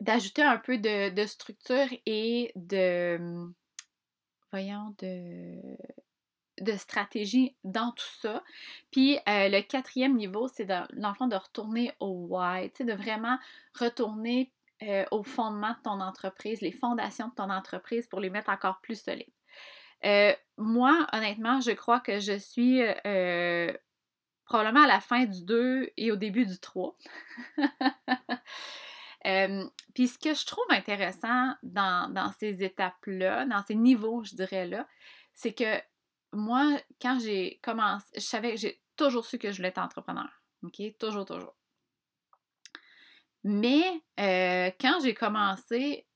d'ajouter 0.00 0.42
un 0.42 0.58
peu 0.58 0.78
de, 0.78 1.26
structure 1.26 1.88
et 2.06 2.52
de, 2.54 3.18
voyons, 4.50 4.94
de, 4.98 6.76
stratégie 6.76 7.56
dans 7.64 7.92
tout 7.92 8.20
ça. 8.20 8.42
Puis 8.90 9.18
le 9.26 9.60
quatrième 9.62 10.16
niveau, 10.16 10.48
c'est 10.48 10.66
de 10.66 11.36
retourner 11.36 11.92
au 11.98 12.26
why, 12.30 12.70
de 12.78 12.92
vraiment 12.92 13.38
retourner 13.74 14.52
euh, 14.82 15.04
au 15.12 15.22
fondement 15.22 15.70
de 15.70 15.82
ton 15.84 16.00
entreprise, 16.00 16.60
les 16.60 16.72
fondations 16.72 17.28
de 17.28 17.34
ton 17.34 17.50
entreprise 17.50 18.08
pour 18.08 18.18
les 18.18 18.30
mettre 18.30 18.50
encore 18.50 18.80
plus 18.80 19.00
solides. 19.00 19.30
Euh, 20.04 20.32
moi, 20.56 21.06
honnêtement, 21.12 21.60
je 21.60 21.72
crois 21.72 22.00
que 22.00 22.20
je 22.20 22.38
suis 22.38 22.82
euh, 23.06 23.72
probablement 24.44 24.84
à 24.84 24.88
la 24.88 25.00
fin 25.00 25.24
du 25.24 25.44
2 25.44 25.90
et 25.96 26.12
au 26.12 26.16
début 26.16 26.46
du 26.46 26.58
3. 26.58 26.96
Puis 29.94 30.08
ce 30.08 30.18
que 30.18 30.34
je 30.34 30.46
trouve 30.46 30.64
intéressant 30.70 31.54
dans, 31.62 32.12
dans 32.12 32.32
ces 32.38 32.62
étapes-là, 32.62 33.46
dans 33.46 33.62
ces 33.62 33.74
niveaux, 33.74 34.22
je 34.24 34.34
dirais 34.34 34.66
là, 34.66 34.86
c'est 35.34 35.54
que 35.54 35.80
moi, 36.32 36.78
quand 37.00 37.18
j'ai 37.20 37.60
commencé, 37.62 38.06
je 38.14 38.20
savais 38.20 38.56
j'ai 38.56 38.80
toujours 38.96 39.24
su 39.24 39.38
que 39.38 39.50
je 39.50 39.56
voulais 39.56 39.68
être 39.68 39.78
entrepreneur. 39.78 40.28
OK? 40.62 40.80
Toujours, 40.98 41.24
toujours. 41.24 41.54
Mais 43.44 44.02
euh, 44.20 44.70
quand 44.80 45.00
j'ai 45.02 45.14
commencé, 45.14 46.06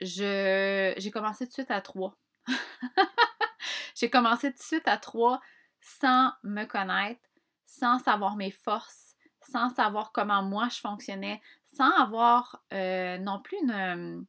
j'ai 0.00 1.10
commencé 1.12 1.46
tout 1.46 1.50
de 1.50 1.54
suite 1.54 1.70
à 1.70 1.80
trois. 1.80 2.18
j'ai 3.94 4.10
commencé 4.10 4.50
tout 4.52 4.58
de 4.58 4.62
suite 4.62 4.88
à 4.88 4.96
trois 4.96 5.40
sans 5.80 6.32
me 6.42 6.64
connaître, 6.64 7.20
sans 7.64 7.98
savoir 7.98 8.36
mes 8.36 8.50
forces, 8.50 9.14
sans 9.50 9.70
savoir 9.70 10.12
comment 10.12 10.42
moi 10.42 10.68
je 10.70 10.78
fonctionnais, 10.78 11.40
sans 11.64 11.90
avoir 11.92 12.62
euh, 12.72 13.18
non 13.18 13.40
plus 13.40 13.58
une, 13.62 14.26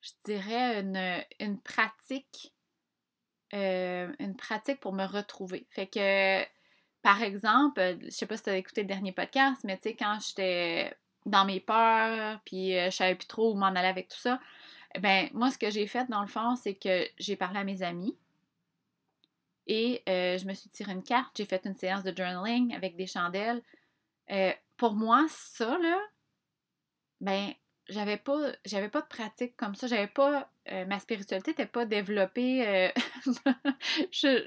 je 0.00 0.10
dirais, 0.24 0.80
une, 0.80 1.60
pratique, 1.60 2.54
euh, 3.54 4.12
une 4.18 4.36
pratique 4.36 4.80
pour 4.80 4.92
me 4.92 5.04
retrouver. 5.04 5.66
Fait 5.70 5.86
que, 5.86 6.44
par 7.02 7.22
exemple, 7.22 7.98
je 8.02 8.10
sais 8.10 8.26
pas 8.26 8.36
si 8.36 8.44
tu 8.44 8.50
as 8.50 8.56
écouté 8.56 8.82
le 8.82 8.88
dernier 8.88 9.12
podcast, 9.12 9.60
mais 9.64 9.76
tu 9.76 9.90
sais, 9.90 9.96
quand 9.96 10.18
j'étais 10.20 10.96
dans 11.24 11.44
mes 11.44 11.60
peurs, 11.60 12.40
puis 12.44 12.76
euh, 12.76 12.90
je 12.90 12.96
savais 12.96 13.14
plus 13.14 13.26
trop 13.26 13.52
où 13.52 13.56
m'en 13.56 13.66
aller 13.66 13.88
avec 13.88 14.08
tout 14.08 14.18
ça. 14.18 14.40
Ben, 15.00 15.28
moi, 15.32 15.50
ce 15.50 15.58
que 15.58 15.70
j'ai 15.70 15.86
fait, 15.86 16.08
dans 16.08 16.22
le 16.22 16.26
fond, 16.26 16.56
c'est 16.56 16.74
que 16.74 17.06
j'ai 17.18 17.36
parlé 17.36 17.58
à 17.58 17.64
mes 17.64 17.82
amis 17.82 18.16
et 19.66 20.02
euh, 20.08 20.38
je 20.38 20.46
me 20.46 20.54
suis 20.54 20.70
tiré 20.70 20.92
une 20.92 21.02
carte. 21.02 21.36
J'ai 21.36 21.44
fait 21.44 21.64
une 21.64 21.74
séance 21.74 22.04
de 22.04 22.16
journaling 22.16 22.74
avec 22.74 22.96
des 22.96 23.06
chandelles. 23.06 23.62
Euh, 24.30 24.52
pour 24.76 24.94
moi, 24.94 25.26
ça, 25.28 25.78
là, 25.78 25.98
ben, 27.20 27.52
j'avais 27.88 28.16
pas, 28.16 28.52
j'avais 28.64 28.88
pas 28.88 29.00
de 29.00 29.06
pratique 29.06 29.56
comme 29.56 29.74
ça. 29.74 29.86
J'avais 29.86 30.06
pas, 30.08 30.50
ma 30.86 30.98
spiritualité 30.98 31.52
n'était 31.52 31.66
pas 31.66 31.84
développée. 31.84 32.92
je, 34.12 34.46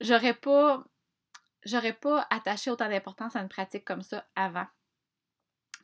j'aurais 0.00 0.34
pas, 0.34 0.84
j'aurais 1.64 1.92
pas 1.92 2.26
attaché 2.30 2.70
autant 2.70 2.88
d'importance 2.88 3.36
à 3.36 3.40
une 3.40 3.48
pratique 3.48 3.84
comme 3.84 4.02
ça 4.02 4.26
avant. 4.34 4.66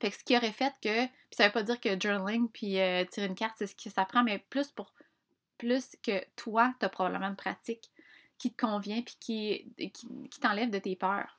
Fait 0.02 0.10
que 0.10 0.16
ce 0.16 0.24
qui 0.24 0.36
aurait 0.36 0.50
fait 0.50 0.74
que, 0.82 1.06
puis 1.06 1.36
ça 1.36 1.46
veut 1.46 1.52
pas 1.52 1.62
dire 1.62 1.80
que 1.80 1.90
journaling 1.90 2.48
puis 2.48 2.80
euh, 2.80 3.04
tirer 3.04 3.26
une 3.26 3.36
carte, 3.36 3.54
c'est 3.56 3.68
ce 3.68 3.76
que 3.76 3.88
ça 3.88 4.04
prend, 4.04 4.24
mais 4.24 4.40
plus 4.50 4.72
pour 4.72 4.92
plus 5.58 5.96
que 6.02 6.24
toi, 6.34 6.74
tu 6.80 6.86
as 6.86 6.88
probablement 6.88 7.28
une 7.28 7.36
pratique 7.36 7.88
qui 8.36 8.52
te 8.52 8.66
convient 8.66 9.00
puis 9.02 9.14
qui, 9.20 9.90
qui, 9.92 10.40
t'enlève 10.40 10.70
de 10.70 10.80
tes 10.80 10.96
peurs. 10.96 11.38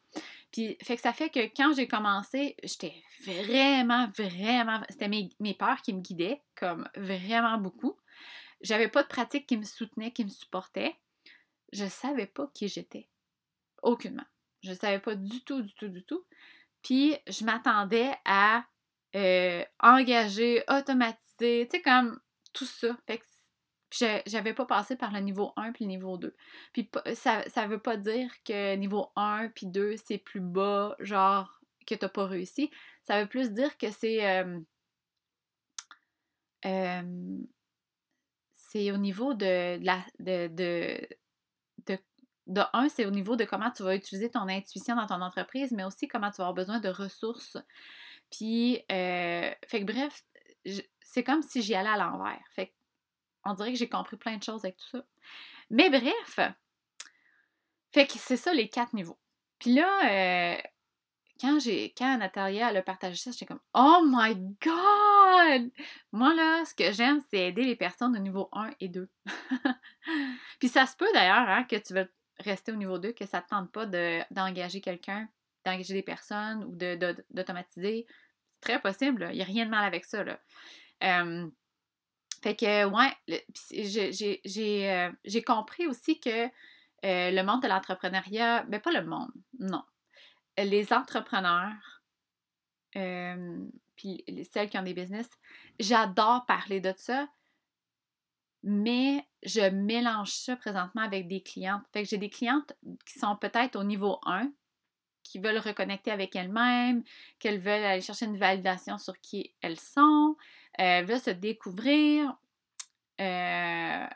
Puis, 0.54 0.78
fait 0.82 0.96
que 0.96 1.02
ça 1.02 1.12
fait 1.12 1.30
que 1.30 1.42
quand 1.42 1.74
j'ai 1.76 1.90
commencé, 1.90 2.56
j'étais 2.64 2.94
vraiment, 3.26 4.08
vraiment, 4.16 4.82
c'était 4.90 5.10
mes, 5.10 5.30
mes, 5.42 5.56
peurs 5.56 5.82
qui 5.82 5.92
me 5.92 6.00
guidaient, 6.00 6.42
comme 6.56 6.88
vraiment 6.96 7.58
beaucoup. 7.58 7.98
J'avais 8.62 8.88
pas 8.88 9.04
de 9.04 9.10
pratique 9.10 9.46
qui 9.46 9.58
me 9.58 9.66
soutenait, 9.66 10.12
qui 10.12 10.24
me 10.24 10.30
supportait. 10.30 10.96
Je 11.74 11.86
savais 11.90 12.28
pas 12.28 12.50
qui 12.54 12.70
j'étais. 12.70 13.10
Aucunement. 13.82 14.24
Je 14.62 14.72
savais 14.72 15.00
pas 15.00 15.16
du 15.16 15.42
tout, 15.42 15.62
du 15.62 15.74
tout, 15.74 15.90
du 15.90 16.06
tout. 16.06 16.24
Puis 16.84 17.16
je 17.28 17.46
m'attendais 17.46 18.12
à 18.26 18.66
euh, 19.16 19.64
engager, 19.80 20.64
automatiser, 20.70 21.68
tu 21.70 21.78
sais, 21.78 21.82
comme 21.82 22.20
tout 22.54 22.66
ça. 22.66 22.98
Fait 23.08 23.20
que 23.20 23.24
j'avais 24.26 24.54
pas 24.54 24.66
passé 24.66 24.96
par 24.96 25.12
le 25.12 25.20
niveau 25.20 25.54
1 25.56 25.72
puis 25.72 25.86
le 25.86 25.90
niveau 25.90 26.18
2. 26.18 26.36
Puis 26.74 26.90
ça, 27.14 27.48
ça 27.50 27.68
veut 27.68 27.80
pas 27.80 27.98
dire 27.98 28.32
que 28.44 28.76
niveau 28.76 29.12
1 29.16 29.50
puis 29.50 29.68
2, 29.68 29.96
c'est 29.98 30.18
plus 30.18 30.42
bas, 30.42 30.96
genre 31.00 31.60
que 31.86 31.96
t'as 31.96 32.10
pas 32.10 32.26
réussi. 32.26 32.72
Ça 33.04 33.22
veut 33.22 33.28
plus 33.28 33.52
dire 33.52 33.78
que 33.78 33.92
c'est... 33.92 34.26
Euh, 34.26 34.60
euh, 36.66 37.38
c'est 38.54 38.92
au 38.92 38.98
niveau 38.98 39.34
de, 39.34 39.78
la, 39.84 40.04
de, 40.20 40.48
de, 40.48 41.08
de 42.48 42.62
un, 42.74 42.90
c'est 42.90 43.06
au 43.06 43.12
niveau 43.12 43.36
de 43.36 43.46
comment 43.46 43.72
tu 43.72 43.84
vas 43.84 43.96
utiliser 43.96 44.30
ton 44.30 44.48
intuition 44.50 44.96
dans 44.96 45.08
ton 45.08 45.22
entreprise, 45.22 45.72
mais 45.72 45.84
aussi 45.84 46.08
comment 46.08 46.30
tu 46.30 46.38
vas 46.38 46.48
avoir 46.50 46.54
besoin 46.54 46.80
de 46.80 46.90
ressources. 46.90 47.58
Puis, 48.32 48.84
euh, 48.92 49.52
fait 49.68 49.86
que 49.86 49.86
bref, 49.86 50.24
c'est 51.02 51.24
comme 51.24 51.42
si 51.42 51.62
j'y 51.62 51.76
allais 51.76 51.90
à 51.90 51.98
l'envers. 51.98 52.42
Fait 52.56 52.74
on 53.46 53.54
dirait 53.54 53.74
que 53.74 53.78
j'ai 53.78 53.90
compris 53.90 54.18
plein 54.18 54.38
de 54.38 54.44
choses 54.44 54.64
avec 54.64 54.78
tout 54.78 54.88
ça. 54.88 55.06
Mais 55.70 55.90
bref, 55.90 56.40
fait 57.94 58.08
que 58.08 58.14
c'est 58.18 58.38
ça 58.38 58.54
les 58.54 58.70
quatre 58.70 58.94
niveaux. 58.94 59.20
Puis 59.60 59.74
là, 59.74 60.56
euh, 60.56 60.62
quand 61.40 61.60
j'ai 61.60 61.94
quand 61.98 62.18
Natalia 62.18 62.68
a 62.68 62.82
partagé 62.82 63.18
ça, 63.18 63.32
j'étais 63.32 63.46
comme 63.46 63.60
Oh 63.74 64.02
my 64.06 64.36
God! 64.62 65.72
Moi 66.12 66.34
là, 66.34 66.66
ce 66.66 66.74
que 66.74 66.92
j'aime, 66.92 67.22
c'est 67.30 67.48
aider 67.48 67.64
les 67.64 67.76
personnes 67.76 68.16
au 68.16 68.20
niveau 68.20 68.50
1 68.54 68.72
et 68.80 68.88
2. 68.88 69.10
Puis 70.60 70.70
ça 70.70 70.86
se 70.86 70.96
peut 70.96 71.12
d'ailleurs 71.14 71.50
hein, 71.50 71.64
que 71.66 71.76
tu 71.76 71.94
veux 71.94 72.12
rester 72.40 72.72
au 72.72 72.76
niveau 72.76 72.98
2, 72.98 73.14
que 73.14 73.26
ça 73.26 73.38
ne 73.38 73.44
te 73.44 73.50
tente 73.50 73.72
pas 73.72 73.86
d'engager 74.32 74.82
quelqu'un, 74.82 75.30
d'engager 75.66 75.94
des 75.94 76.04
personnes 76.04 76.64
ou 76.66 76.76
d'automatiser. 76.76 78.06
C'est 78.54 78.62
très 78.62 78.82
possible, 78.82 79.28
il 79.32 79.36
n'y 79.36 79.42
a 79.42 79.46
rien 79.46 79.66
de 79.66 79.70
mal 79.70 79.86
avec 79.86 80.06
ça. 80.06 80.24
Là. 80.24 80.40
fait 82.42 82.56
que, 82.56 82.86
ouais, 82.86 83.14
euh, 83.32 85.12
j'ai 85.26 85.44
compris 85.44 85.88
aussi 85.88 86.20
que 86.20 86.46
euh, 86.46 87.32
le 87.32 87.42
monde 87.44 87.62
de 87.62 87.68
l'entrepreneuriat, 87.68 88.64
mais 88.64 88.80
ben, 88.80 88.82
pas 88.82 88.92
le 88.92 89.06
monde, 89.06 89.32
non. 89.60 89.84
Les 90.58 90.94
entrepreneurs, 90.94 92.02
puis 92.92 94.24
celles 94.52 94.70
qui 94.70 94.78
ont 94.78 94.84
des 94.84 94.94
business, 94.94 95.28
j'adore 95.80 96.46
parler 96.46 96.80
de 96.80 96.94
ça 96.96 97.28
mais 98.64 99.26
je 99.44 99.70
mélange 99.70 100.32
ça 100.32 100.56
présentement 100.56 101.02
avec 101.02 101.28
des 101.28 101.42
clientes. 101.42 101.84
Fait 101.92 102.04
que 102.04 102.10
j'ai 102.10 102.18
des 102.18 102.30
clientes 102.30 102.74
qui 103.06 103.20
sont 103.20 103.36
peut-être 103.36 103.76
au 103.76 103.84
niveau 103.84 104.20
1, 104.26 104.52
qui 105.24 105.40
veulent 105.40 105.58
reconnecter 105.58 106.12
avec 106.12 106.36
elles-mêmes, 106.36 107.04
qu'elles 107.40 107.60
veulent 107.60 107.84
aller 107.84 108.02
chercher 108.02 108.26
une 108.26 108.38
validation 108.38 108.98
sur 108.98 109.20
qui 109.20 109.54
elles 109.62 109.80
sont, 109.80 110.36
euh, 110.80 111.04
veulent 111.04 111.20
se 111.20 111.32
découvrir. 111.32 112.36
Euh, 113.22 114.08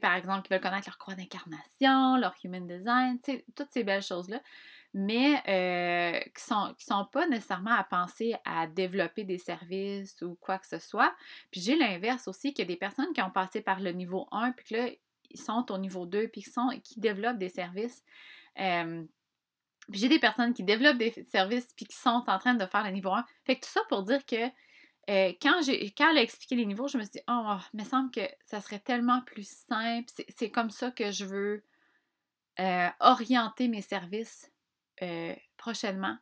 par 0.00 0.14
exemple, 0.14 0.42
qui 0.42 0.54
veulent 0.54 0.62
connaître 0.62 0.88
leur 0.88 0.96
croix 0.96 1.14
d'incarnation, 1.14 2.16
leur 2.16 2.34
human 2.42 2.66
design, 2.66 3.18
toutes 3.54 3.70
ces 3.70 3.84
belles 3.84 4.02
choses-là 4.02 4.40
mais 4.98 5.42
euh, 5.46 6.18
qui 6.20 6.50
ne 6.50 6.56
sont, 6.56 6.74
qui 6.78 6.86
sont 6.86 7.04
pas 7.12 7.26
nécessairement 7.26 7.74
à 7.74 7.84
penser 7.84 8.34
à 8.46 8.66
développer 8.66 9.24
des 9.24 9.36
services 9.36 10.22
ou 10.22 10.38
quoi 10.40 10.58
que 10.58 10.66
ce 10.66 10.78
soit. 10.78 11.14
Puis 11.50 11.60
j'ai 11.60 11.76
l'inverse 11.76 12.26
aussi, 12.28 12.54
qu'il 12.54 12.64
y 12.64 12.66
a 12.66 12.72
des 12.72 12.78
personnes 12.78 13.12
qui 13.12 13.20
ont 13.20 13.30
passé 13.30 13.60
par 13.60 13.80
le 13.80 13.90
niveau 13.90 14.26
1, 14.32 14.52
puis 14.52 14.64
que 14.64 14.74
là, 14.74 14.88
ils 15.28 15.38
sont 15.38 15.70
au 15.70 15.76
niveau 15.76 16.06
2, 16.06 16.28
puis 16.28 16.42
qui, 16.42 16.50
sont, 16.50 16.70
qui 16.82 16.98
développent 16.98 17.36
des 17.36 17.50
services. 17.50 18.02
Euh, 18.58 19.04
puis 19.90 20.00
j'ai 20.00 20.08
des 20.08 20.18
personnes 20.18 20.54
qui 20.54 20.62
développent 20.62 20.96
des 20.96 21.12
services, 21.30 21.74
puis 21.76 21.84
qui 21.84 21.96
sont 21.96 22.24
en 22.26 22.38
train 22.38 22.54
de 22.54 22.64
faire 22.64 22.82
le 22.82 22.90
niveau 22.90 23.10
1. 23.10 23.22
Fait 23.44 23.56
que 23.56 23.66
tout 23.66 23.70
ça 23.70 23.82
pour 23.90 24.02
dire 24.02 24.24
que 24.24 24.46
euh, 25.10 25.34
quand, 25.42 25.60
quand 25.98 26.10
elle 26.10 26.18
a 26.18 26.22
expliqué 26.22 26.54
les 26.54 26.64
niveaux, 26.64 26.88
je 26.88 26.96
me 26.96 27.02
suis 27.02 27.12
dit, 27.12 27.22
oh, 27.28 27.56
il 27.74 27.80
me 27.80 27.84
semble 27.84 28.10
que 28.10 28.26
ça 28.46 28.62
serait 28.62 28.80
tellement 28.80 29.20
plus 29.26 29.46
simple. 29.46 30.10
C'est, 30.34 30.50
comme 30.50 30.70
ça 30.70 30.90
que 30.90 31.10
je 31.10 31.26
veux 31.26 31.64
orienter 33.00 33.68
mes 33.68 33.82
services 33.82 34.50
euh, 35.02 35.34
prochainement, 35.56 36.16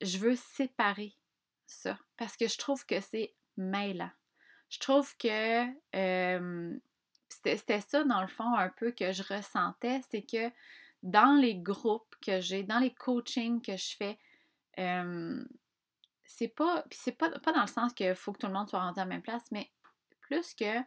je 0.00 0.18
veux 0.18 0.36
séparer 0.36 1.14
ça 1.66 1.98
parce 2.16 2.36
que 2.36 2.48
je 2.48 2.58
trouve 2.58 2.84
que 2.86 3.00
c'est 3.00 3.34
mêlant. 3.56 4.10
Je 4.68 4.78
trouve 4.78 5.16
que 5.16 5.64
c'était 7.28 7.80
ça 7.80 8.04
dans 8.04 8.22
le 8.22 8.28
fond 8.28 8.54
un 8.54 8.68
peu 8.68 8.92
que 8.92 9.12
je 9.12 9.22
ressentais, 9.22 10.00
c'est 10.10 10.22
que 10.22 10.50
dans 11.02 11.34
les 11.34 11.56
groupes 11.56 12.14
que 12.22 12.40
j'ai, 12.40 12.62
dans 12.62 12.78
les 12.78 12.94
coachings 12.94 13.60
que 13.62 13.76
je 13.76 13.96
fais, 13.96 14.18
c'est 16.24 16.48
pas, 16.48 16.84
c'est 16.90 17.12
pas, 17.12 17.30
pas 17.40 17.52
dans 17.52 17.62
le 17.62 17.66
sens 17.66 17.92
qu'il 17.92 18.14
faut 18.14 18.32
que 18.32 18.38
tout 18.38 18.46
le 18.46 18.52
monde 18.52 18.68
soit 18.68 18.80
rendu 18.80 19.00
à 19.00 19.04
la 19.04 19.08
même 19.08 19.22
place, 19.22 19.50
mais 19.50 19.70
plus 20.20 20.54
que 20.54 20.80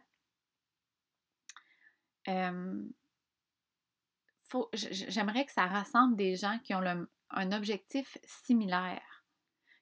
j'aimerais 4.72 5.44
que 5.44 5.52
ça 5.52 5.66
rassemble 5.66 6.16
des 6.16 6.36
gens 6.36 6.58
qui 6.62 6.74
ont 6.74 7.06
un 7.30 7.52
objectif 7.52 8.18
similaire. 8.24 9.24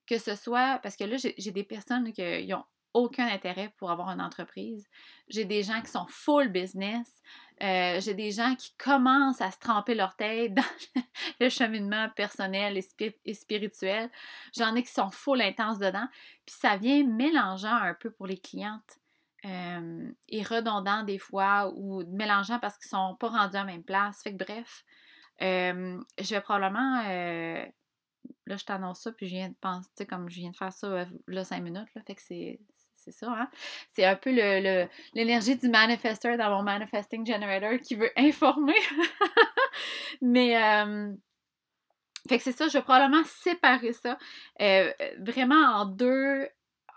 Que 0.06 0.18
ce 0.18 0.34
soit, 0.34 0.78
parce 0.82 0.96
que 0.96 1.04
là, 1.04 1.16
j'ai 1.16 1.50
des 1.50 1.64
personnes 1.64 2.12
qui 2.12 2.46
n'ont 2.46 2.64
aucun 2.94 3.26
intérêt 3.26 3.72
pour 3.78 3.90
avoir 3.90 4.10
une 4.10 4.20
entreprise. 4.20 4.86
J'ai 5.28 5.44
des 5.44 5.62
gens 5.62 5.80
qui 5.80 5.90
sont 5.90 6.06
full 6.08 6.48
business. 6.48 7.22
Euh, 7.62 8.00
j'ai 8.00 8.14
des 8.14 8.32
gens 8.32 8.54
qui 8.56 8.74
commencent 8.76 9.40
à 9.40 9.50
se 9.50 9.58
tremper 9.58 9.94
leur 9.94 10.16
tête 10.16 10.54
dans 10.94 11.02
le 11.40 11.48
cheminement 11.48 12.08
personnel 12.10 12.76
et, 12.76 13.34
spirituel. 13.34 14.10
J'en 14.56 14.74
ai 14.74 14.82
qui 14.82 14.92
sont 14.92 15.10
full 15.10 15.40
intenses 15.40 15.78
dedans. 15.78 16.06
Puis 16.44 16.56
ça 16.58 16.76
vient 16.76 17.04
mélangeant 17.04 17.74
un 17.74 17.94
peu 17.94 18.10
pour 18.10 18.26
les 18.26 18.38
clientes. 18.38 18.98
Euh, 19.44 20.10
et 20.32 20.42
redondant 20.42 21.04
des 21.04 21.18
fois 21.18 21.72
ou 21.76 22.02
mélangeant 22.10 22.58
parce 22.58 22.76
qu'ils 22.78 22.88
sont 22.88 23.16
pas 23.20 23.28
rendus 23.28 23.56
à 23.56 23.64
même 23.64 23.84
place. 23.84 24.20
Fait 24.22 24.32
que 24.34 24.44
bref, 24.44 24.84
euh, 25.42 26.00
je 26.18 26.34
vais 26.34 26.40
probablement 26.40 27.02
là, 28.46 28.56
je 28.56 28.64
t'annonce 28.64 29.00
ça, 29.00 29.12
puis 29.12 29.26
je 29.26 29.34
viens 29.34 29.48
de 29.48 29.54
penser, 29.60 30.06
comme 30.08 30.28
je 30.28 30.36
viens 30.36 30.50
de 30.50 30.56
faire 30.56 30.72
ça, 30.72 31.06
là, 31.26 31.44
cinq 31.44 31.62
minutes, 31.62 31.88
là, 31.94 32.02
fait 32.06 32.14
que 32.14 32.22
c'est, 32.22 32.60
c'est 32.96 33.12
ça, 33.12 33.30
hein? 33.32 33.50
C'est 33.90 34.04
un 34.04 34.16
peu 34.16 34.30
l'énergie 35.14 35.56
du 35.56 35.68
manifesteur 35.68 36.36
dans 36.36 36.50
mon 36.50 36.62
manifesting 36.62 37.26
generator 37.26 37.78
qui 37.80 37.94
veut 37.96 38.10
informer. 38.16 38.74
Mais 40.20 40.56
euh, 40.56 41.12
fait 42.28 42.38
que 42.38 42.44
c'est 42.44 42.52
ça, 42.52 42.68
je 42.68 42.78
vais 42.78 42.82
probablement 42.82 43.24
séparer 43.24 43.92
ça 43.92 44.16
euh, 44.60 44.92
vraiment 45.18 45.80
en 45.80 45.86
deux 45.86 46.48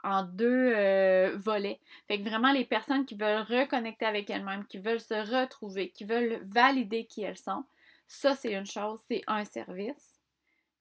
en 0.06 0.24
deux 0.24 0.74
euh, 0.76 1.36
volets. 1.38 1.80
Fait 2.08 2.22
que 2.22 2.30
vraiment 2.30 2.52
les 2.52 2.64
personnes 2.64 3.06
qui 3.06 3.16
veulent 3.16 3.42
reconnecter 3.42 4.06
avec 4.06 4.30
elles-mêmes, 4.30 4.66
qui 4.68 4.78
veulent 4.78 5.00
se 5.00 5.14
retrouver, 5.14 5.90
qui 5.90 6.06
veulent 6.06 6.40
valider 6.44 7.06
qui 7.06 7.24
elles 7.24 7.38
sont, 7.38 7.66
ça 8.08 8.36
c'est 8.36 8.54
une 8.54 8.68
chose, 8.68 9.00
c'est 9.08 9.22
un 9.28 9.44
service. 9.46 10.20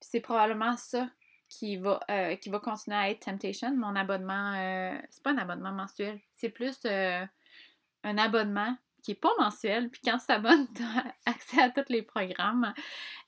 C'est 0.00 0.20
probablement 0.20 0.76
ça 0.76 1.08
qui 1.48 1.76
va, 1.78 2.00
euh, 2.10 2.36
qui 2.36 2.50
va 2.50 2.60
continuer 2.60 2.96
à 2.96 3.10
être 3.10 3.24
Temptation. 3.24 3.74
Mon 3.74 3.96
abonnement, 3.96 4.54
euh, 4.56 4.98
c'est 5.08 5.22
pas 5.22 5.30
un 5.30 5.38
abonnement 5.38 5.72
mensuel, 5.72 6.20
c'est 6.34 6.50
plus 6.50 6.78
un 6.84 8.18
abonnement 8.18 8.76
qui 9.02 9.12
est 9.12 9.20
pas 9.20 9.32
mensuel. 9.38 9.88
Puis 9.88 10.02
quand 10.04 10.18
tu 10.18 10.26
t'abonnes, 10.26 10.66
tu 10.74 10.82
as 10.82 11.14
accès 11.30 11.62
à 11.62 11.70
tous 11.70 11.90
les 11.90 12.02
programmes. 12.02 12.74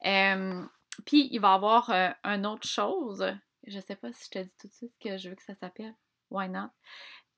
puis 0.03 1.29
il 1.33 1.39
va 1.41 1.53
y 1.53 1.55
avoir 1.55 1.91
une 2.25 2.47
autre 2.47 2.69
chose. 2.69 3.25
Je 3.67 3.81
sais 3.81 3.97
pas 3.97 4.13
si 4.13 4.27
je 4.27 4.31
te 4.31 4.39
dis 4.45 4.57
tout 4.61 4.69
de 4.69 4.73
suite 4.73 4.95
que 5.01 5.19
je 5.19 5.29
veux 5.29 5.35
que 5.35 5.43
ça 5.43 5.55
s'appelle. 5.55 5.95
Why 6.31 6.49
not? 6.49 6.71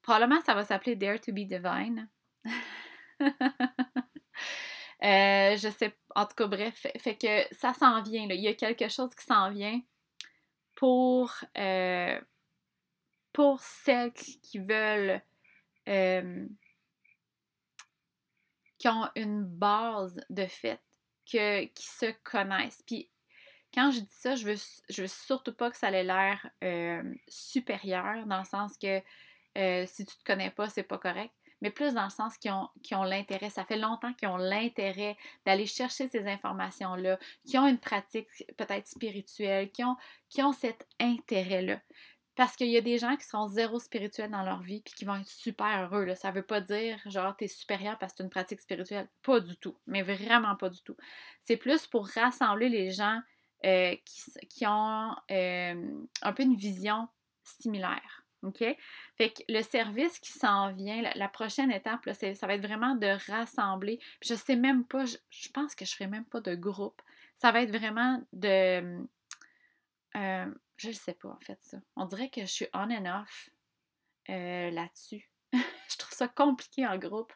Probablement, 0.03 0.41
ça 0.43 0.55
va 0.55 0.65
s'appeler 0.65 0.97
Dare 0.97 1.21
to 1.21 1.33
be 1.33 1.47
Divine. 1.47 2.09
je 5.03 5.75
sais, 5.77 5.97
en 6.15 6.27
tout 6.27 6.35
cas, 6.35 6.47
bref, 6.47 6.87
fait, 6.99 7.17
que 7.17 7.55
ça 7.55 7.73
s'en 7.75 8.03
vient. 8.03 8.27
Il 8.29 8.41
y 8.41 8.49
a 8.49 8.55
quelque 8.55 8.89
chose 8.89 9.15
qui 9.15 9.25
s'en 9.25 9.51
vient 9.51 9.81
pour, 10.75 11.33
euh, 11.57 12.21
pour 13.33 13.61
celles 13.61 14.13
qui 14.13 14.59
veulent, 14.59 15.23
euh, 15.89 16.47
qui 18.79 18.89
ont 18.89 19.09
une 19.17 19.45
base 19.45 20.21
de 20.31 20.47
fait, 20.47 20.81
que, 21.31 21.65
qui 21.65 21.87
se 21.87 22.13
connaissent. 22.23 22.83
Puis 22.87 23.11
quand 23.79 23.91
je 23.91 24.01
dis 24.01 24.07
ça, 24.11 24.35
je 24.35 24.45
veux, 24.45 24.57
veux 24.99 25.07
surtout 25.07 25.53
pas 25.53 25.71
que 25.71 25.77
ça 25.77 25.91
ait 25.91 26.05
l'air 26.05 26.51
euh, 26.65 27.03
supérieur, 27.29 28.27
dans 28.27 28.39
le 28.39 28.45
sens 28.45 28.77
que 28.77 29.01
si 29.87 30.05
tu 30.05 30.17
te 30.17 30.25
connais 30.25 30.51
pas, 30.51 30.69
c'est 30.69 30.85
pas 30.85 30.99
correct 30.99 31.33
mais 31.61 31.71
plus 31.71 31.95
dans 31.95 32.05
le 32.05 32.11
sens 32.11 32.37
qu'ils 32.39 32.53
ont, 32.53 33.03
l'intérêt. 33.03 33.51
Ça 33.51 33.65
fait 33.65 33.77
longtemps 33.77 34.13
qu'ils 34.15 34.29
ont 34.29 34.37
l'intérêt 34.37 35.17
d'aller 35.45 35.67
chercher 35.67 36.09
ces 36.09 36.27
informations-là, 36.27 37.19
qui 37.47 37.59
ont 37.59 37.67
une 37.67 37.79
pratique 37.79 38.29
peut-être 38.57 38.87
spirituelle, 38.87 39.71
qui 39.71 39.83
ont, 40.43 40.53
cet 40.53 40.87
intérêt-là. 41.01 41.81
Parce 42.37 42.55
qu'il 42.55 42.69
y 42.69 42.77
a 42.77 42.81
des 42.81 42.99
gens 42.99 43.17
qui 43.17 43.27
seront 43.27 43.49
zéro 43.49 43.81
spirituels 43.81 44.31
dans 44.31 44.45
leur 44.45 44.61
vie 44.61 44.81
puis 44.81 44.95
qui 44.95 45.05
vont 45.05 45.17
être 45.17 45.27
super 45.27 45.91
heureux. 45.93 46.15
Ça 46.15 46.31
veut 46.31 46.45
pas 46.45 46.61
dire 46.61 47.01
genre 47.07 47.37
t'es 47.37 47.49
supérieur 47.49 47.99
parce 47.99 48.13
que 48.13 48.19
tu 48.19 48.23
une 48.23 48.31
pratique 48.31 48.61
spirituelle. 48.61 49.09
Pas 49.23 49.41
du 49.41 49.57
tout. 49.57 49.77
Mais 49.89 50.03
vraiment 50.03 50.55
pas 50.55 50.69
du 50.69 50.81
tout. 50.83 50.97
C'est 51.43 51.57
plus 51.57 51.89
pour 51.89 52.07
rassembler 52.07 52.69
les 52.69 52.93
gens 52.93 53.21
euh, 53.65 53.97
qui, 54.49 54.67
ont 54.67 55.17
euh, 55.31 56.05
un 56.23 56.33
peu 56.33 56.43
une 56.45 56.55
vision 56.55 57.09
similaire. 57.43 58.25
OK? 58.45 58.65
Fait 59.17 59.31
que 59.31 59.43
le 59.49 59.63
service 59.63 60.21
qui 60.21 60.31
s'en 60.31 60.73
vient, 60.73 61.03
la, 61.03 61.29
prochaine 61.29 61.73
étape, 61.73 62.05
là, 62.07 62.15
ça 62.15 62.47
va 62.47 62.55
être 62.55 62.65
vraiment 62.65 62.95
de 62.95 63.19
rassembler. 63.31 63.99
Puis 64.21 64.31
je 64.31 64.35
sais 64.35 64.55
même 64.55 64.85
pas, 64.85 65.05
je, 65.07 65.49
pense 65.53 65.75
que 65.75 65.85
je 65.85 65.93
ferai 65.93 66.07
même 66.07 66.25
pas 66.25 66.41
de 66.41 66.55
groupe. 66.55 67.03
Ça 67.35 67.51
va 67.51 67.63
être 67.63 67.77
vraiment 67.77 68.23
de. 68.33 69.05
Euh, 70.17 70.55
je 70.77 70.89
ne 70.89 70.93
sais 70.93 71.15
pas, 71.15 71.31
en 71.31 71.41
fait, 71.41 71.59
ça. 71.61 71.79
On 71.97 72.05
dirait 72.05 72.31
que 72.31 72.43
je 72.43 72.47
suis 72.47 72.67
on 72.73 72.91
and 72.91 73.23
off 73.23 73.51
là-dessus. 74.29 75.29
je 75.53 75.97
trouve 75.97 76.13
ça 76.13 76.29
compliqué 76.29 76.87
en 76.87 76.97
groupe. 76.97 77.33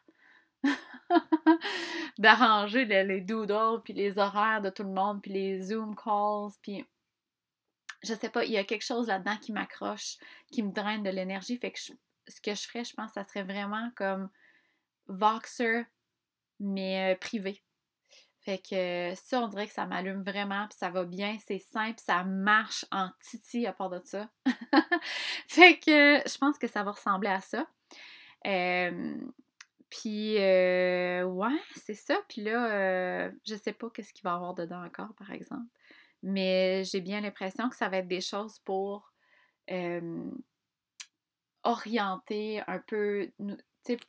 d'arranger 2.17 2.85
les, 2.85 3.03
les, 3.03 3.21
doodles, 3.21 3.81
puis 3.83 3.93
les 3.93 4.17
horaires 4.17 4.61
de 4.61 4.69
tout 4.69 4.83
le 4.83 4.93
monde, 4.93 5.21
puis 5.21 5.31
les 5.31 5.61
Zoom 5.61 5.95
calls, 5.95 6.51
puis 6.61 6.85
je 8.03 8.13
sais 8.13 8.29
pas, 8.29 8.43
il 8.43 8.51
y 8.51 8.57
a 8.57 8.63
quelque 8.63 8.83
chose 8.85 9.07
là-dedans 9.07 9.37
qui 9.37 9.51
m'accroche, 9.51 10.17
qui 10.51 10.61
me 10.61 10.71
draine 10.71 11.03
de 11.03 11.09
l'énergie. 11.09 11.57
Fait 11.57 11.71
que 11.71 11.79
ce 11.79 12.41
que 12.41 12.53
je 12.53 12.67
ferais, 12.67 12.83
je 12.83 12.93
pense, 12.93 13.11
ça 13.13 13.23
serait 13.23 13.43
vraiment 13.43 13.89
comme 13.95 14.29
Voxer, 15.07 15.85
mais 16.59 17.13
euh, 17.13 17.17
privé. 17.17 17.63
Fait 18.41 18.57
que 18.57 19.13
ça, 19.15 19.39
on 19.39 19.47
dirait 19.47 19.67
que 19.67 19.73
ça 19.73 19.85
m'allume 19.85 20.21
vraiment, 20.21 20.67
puis 20.67 20.77
ça 20.77 20.89
va 20.89 21.05
bien, 21.05 21.37
c'est 21.45 21.59
simple, 21.59 21.99
ça 22.05 22.25
marche 22.25 22.85
en 22.91 23.09
titi 23.21 23.65
à 23.65 23.71
part 23.71 23.89
de 23.89 24.01
ça. 24.03 24.29
fait 25.47 25.79
que 25.79 26.21
je 26.27 26.37
pense 26.37 26.57
que 26.57 26.67
ça 26.67 26.83
va 26.83 26.91
ressembler 26.91 27.29
à 27.29 27.39
ça. 27.39 27.65
Puis, 29.93 30.37
euh, 30.39 31.23
ouais, 31.23 31.59
c'est 31.75 31.93
ça. 31.93 32.17
Puis 32.27 32.41
là, 32.41 32.71
euh, 32.71 33.31
je 33.45 33.55
sais 33.55 33.73
pas 33.73 33.89
qu'est-ce 33.91 34.11
qu'il 34.11 34.23
va 34.23 34.31
y 34.31 34.33
avoir 34.33 34.55
dedans 34.55 34.83
encore, 34.83 35.13
par 35.15 35.31
exemple 35.31 35.67
mais 36.25 36.85
j'ai 36.85 37.01
bien 37.01 37.19
l'impression 37.19 37.67
que 37.69 37.75
ça 37.75 37.89
va 37.89 37.97
être 37.97 38.07
des 38.07 38.21
choses 38.21 38.57
pour 38.59 39.11
orienter 41.63 42.61
un 42.67 42.79
peu, 42.79 43.31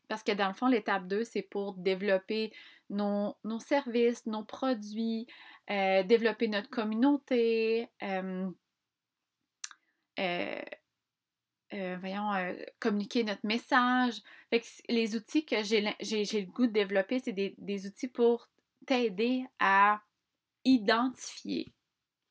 parce 0.08 0.22
que 0.22 0.32
dans 0.32 0.48
le 0.48 0.54
fond, 0.54 0.66
l'étape 0.66 1.06
2, 1.06 1.24
c'est 1.24 1.42
pour 1.42 1.74
développer 1.74 2.52
nos, 2.90 3.36
services, 3.60 4.26
nos 4.26 4.44
produits, 4.44 5.26
euh, 5.70 6.02
développer 6.02 6.48
notre 6.48 6.70
communauté, 6.70 7.88
euh, 8.02 8.50
euh, 11.74 11.96
voyons, 12.00 12.30
communiquer 12.80 13.24
notre 13.24 13.46
message. 13.46 14.20
les 14.88 15.16
outils 15.16 15.44
que 15.44 15.62
j'ai 15.62 15.80
le 15.80 16.50
goût 16.52 16.66
de 16.66 16.72
développer, 16.72 17.18
c'est 17.18 17.32
des, 17.32 17.54
des 17.58 17.86
outils 17.86 18.08
pour 18.08 18.48
t'aider 18.86 19.44
à 19.58 20.00
identifier 20.64 21.72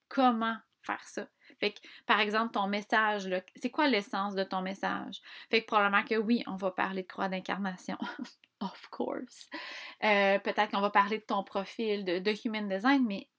comment 0.08 0.58
faire 0.82 1.06
ça. 1.08 1.28
Fait 1.60 1.72
que, 1.72 1.80
par 2.06 2.20
exemple, 2.20 2.54
ton 2.54 2.68
message, 2.68 3.30
c'est 3.56 3.70
quoi 3.70 3.88
l'essence 3.88 4.36
de 4.36 4.44
ton 4.44 4.62
message? 4.62 5.22
Fait 5.50 5.62
que 5.62 5.68
probablement 5.68 6.04
que 6.04 6.16
oui, 6.16 6.44
on 6.48 6.56
va 6.56 6.72
parler 6.72 7.04
de 7.04 7.08
croix 7.08 7.30
d'incarnation. 7.30 7.98
of 8.60 8.88
course. 8.90 9.50
Euh, 10.04 10.40
peut-être 10.40 10.72
qu'on 10.72 10.82
va 10.82 10.90
parler 10.90 11.20
de 11.20 11.24
ton 11.24 11.44
profil 11.44 12.06
de, 12.06 12.46
human 12.46 12.68
design, 12.68 13.06
mais 13.06 13.30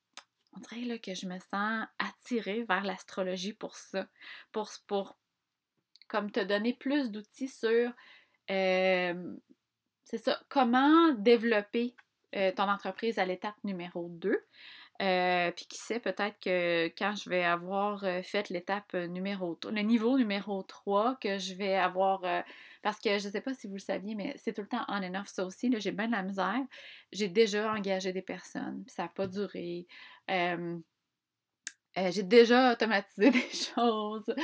on 0.56 0.60
dirait 0.60 0.86
là, 0.86 0.98
que 0.98 1.14
je 1.14 1.26
me 1.26 1.38
sens 1.38 1.86
attirée 1.98 2.64
vers 2.64 2.84
l'astrologie 2.84 3.52
pour 3.52 3.76
ça. 3.76 4.06
Pour, 4.52 4.70
pour 4.86 5.16
comme 6.08 6.30
te 6.30 6.40
donner 6.40 6.74
plus 6.74 7.10
d'outils 7.10 7.48
sur 7.48 7.92
c'est 8.48 10.18
ça, 10.18 10.38
comment 10.48 11.12
développer 11.14 11.94
ton 12.32 12.64
entreprise 12.64 13.18
à 13.18 13.24
l'étape 13.24 13.56
numéro 13.64 14.08
2. 14.08 14.38
Euh, 15.02 15.50
puis 15.50 15.66
qui 15.66 15.78
sait, 15.78 15.98
peut-être 15.98 16.38
que 16.40 16.86
quand 16.96 17.16
je 17.16 17.28
vais 17.28 17.42
avoir 17.42 18.04
fait 18.22 18.48
l'étape 18.48 18.94
numéro 18.94 19.58
le 19.64 19.80
niveau 19.80 20.16
numéro 20.18 20.62
3, 20.62 21.16
que 21.20 21.38
je 21.38 21.54
vais 21.54 21.74
avoir. 21.74 22.20
parce 22.82 23.00
que 23.00 23.18
je 23.18 23.26
ne 23.26 23.32
sais 23.32 23.40
pas 23.40 23.54
si 23.54 23.66
vous 23.66 23.74
le 23.74 23.80
saviez, 23.80 24.14
mais 24.14 24.34
c'est 24.36 24.52
tout 24.52 24.62
le 24.62 24.68
temps 24.68 24.84
on 24.88 25.02
and 25.02 25.14
off, 25.14 25.28
ça 25.28 25.44
aussi. 25.44 25.72
J'ai 25.78 25.92
bien 25.92 26.06
de 26.06 26.12
la 26.12 26.22
misère. 26.22 26.62
J'ai 27.12 27.28
déjà 27.28 27.72
engagé 27.72 28.12
des 28.12 28.22
personnes, 28.22 28.84
ça 28.86 29.04
n'a 29.04 29.08
pas 29.08 29.26
duré. 29.26 29.86
J'ai 31.96 32.22
déjà 32.22 32.72
automatisé 32.72 33.30
des 33.30 33.50
choses. 33.50 34.34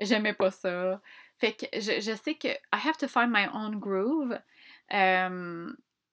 J'aimais 0.00 0.34
pas 0.34 0.50
ça. 0.50 1.00
Fait 1.38 1.52
que 1.52 1.66
je, 1.74 2.00
je, 2.00 2.14
sais 2.22 2.34
que 2.34 2.48
I 2.48 2.86
have 2.86 2.98
to 2.98 3.08
find 3.08 3.30
my 3.30 3.46
own 3.52 3.78
groove 3.80 4.38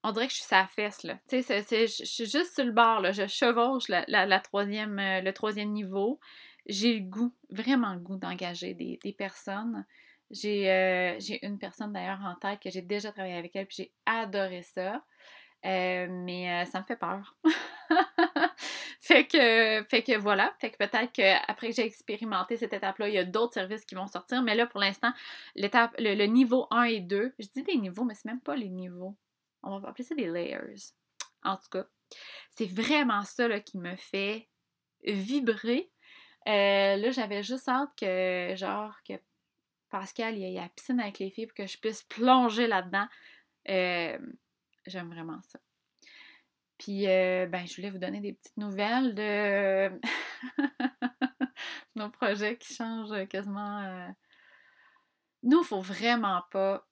on 0.03 0.12
dirait 0.12 0.27
que 0.27 0.33
je 0.33 0.38
suis 0.38 0.47
sa 0.47 0.67
fesse, 0.67 1.03
là. 1.03 1.17
Tu 1.27 1.41
sais, 1.41 1.63
je 1.88 2.05
suis 2.05 2.25
juste 2.25 2.55
sur 2.55 2.63
le 2.63 2.71
bord, 2.71 3.01
là. 3.01 3.12
Je 3.12 3.27
chevauche 3.27 3.88
la, 3.89 4.39
troisième, 4.39 4.99
euh, 4.99 5.21
le 5.21 5.33
troisième 5.33 5.71
niveau. 5.71 6.19
J'ai 6.65 6.99
le 6.99 7.05
goût, 7.05 7.33
vraiment 7.49 7.93
le 7.93 7.99
goût 7.99 8.17
d'engager 8.17 8.73
des, 8.73 9.15
personnes. 9.17 9.86
J'ai 10.29 11.17
j'ai 11.19 11.45
une 11.45 11.57
personne 11.57 11.93
d'ailleurs 11.93 12.21
en 12.21 12.36
tête 12.36 12.60
que 12.62 12.69
j'ai 12.69 12.81
déjà 12.81 13.12
travaillé 13.12 13.36
avec 13.36 13.55
elle, 13.55 13.65
puis 13.65 13.77
j'ai 13.77 13.91
adoré 14.05 14.62
ça. 14.62 15.01
mais 15.63 16.65
ça 16.65 16.81
me 16.81 16.86
fait 16.86 16.97
peur. 16.97 17.36
fait 19.08 19.26
que 19.26 19.84
fait 19.89 20.04
que 20.04 20.17
voilà, 20.17 20.54
fait 20.60 20.72
que 20.72 20.78
peut-être 20.78 21.13
qu'après 21.13 21.70
que 21.70 21.76
j'ai 21.76 21.86
expérimenté 21.86 22.58
cette 22.58 22.74
étape-là, 22.74 23.08
il 23.08 23.15
y 23.15 23.17
a 23.17 23.24
d'autres 23.24 23.54
services 23.54 23.86
qui 23.86 23.96
vont 23.96 24.08
sortir, 24.08 24.41
mais 24.41 24.54
là 24.54 24.67
pour 24.67 24.82
l'instant, 24.82 25.13
l'étape 25.56 25.96
le, 25.98 26.26
niveau 26.26 26.67
1 26.72 26.84
et 26.84 27.00
2, 27.00 27.34
je 27.39 27.48
dis 27.48 27.63
des 27.63 27.78
niveaux 27.78 28.04
mais 28.04 28.13
c'est 28.13 28.26
même 28.26 28.41
pas 28.41 28.56
les 28.56 28.70
niveaux. 28.70 29.15
On 29.63 29.80
va 29.80 29.89
appeler 29.89 30.04
ça 30.04 30.13
des 30.13 30.28
layers. 30.28 30.91
En 31.43 31.56
tout 31.56 31.70
cas, 31.72 31.86
c'est 32.52 32.70
vraiment 32.70 33.24
ça 33.24 33.48
là, 33.48 33.62
qui 33.62 33.78
me 33.78 33.96
fait 33.96 34.50
vibrer. 35.06 35.89
Euh, 36.48 36.98
là, 36.98 37.12
j'avais 37.12 37.43
juste 37.43 37.70
hâte 37.70 37.91
que 37.98 38.54
genre 38.56 38.96
que 39.08 39.13
Pascal 39.89 40.36
il 40.36 40.41
y 40.41 40.58
ait 40.58 40.62
la 40.62 40.70
piscine 40.70 41.00
avec 41.00 41.20
les 41.20 41.32
filles 41.32 41.48
pour 41.48 41.56
que 41.56 41.67
je 41.67 41.78
puisse 41.78 42.04
plonger 42.04 42.67
là-dedans. 42.67 43.08
Euh, 43.70 44.17
j'aime 44.86 45.10
vraiment 45.10 45.39
ça. 45.43 45.60
Puis, 46.78 47.08
euh, 47.08 47.48
ben, 47.48 47.66
je 47.66 47.76
voulais 47.76 47.90
vous 47.90 47.98
donner 47.98 48.22
des 48.22 48.34
petites 48.34 48.58
nouvelles 48.58 49.16
de 49.16 50.00
nos 51.96 52.10
projets 52.10 52.58
qui 52.58 52.74
changent 52.74 53.28
quasiment. 53.28 53.80
Euh. 53.80 54.10
Nous, 55.44 55.58
il 55.58 55.62
ne 55.62 55.66
faut 55.66 55.82
vraiment 55.82 56.44
pas 56.52 56.88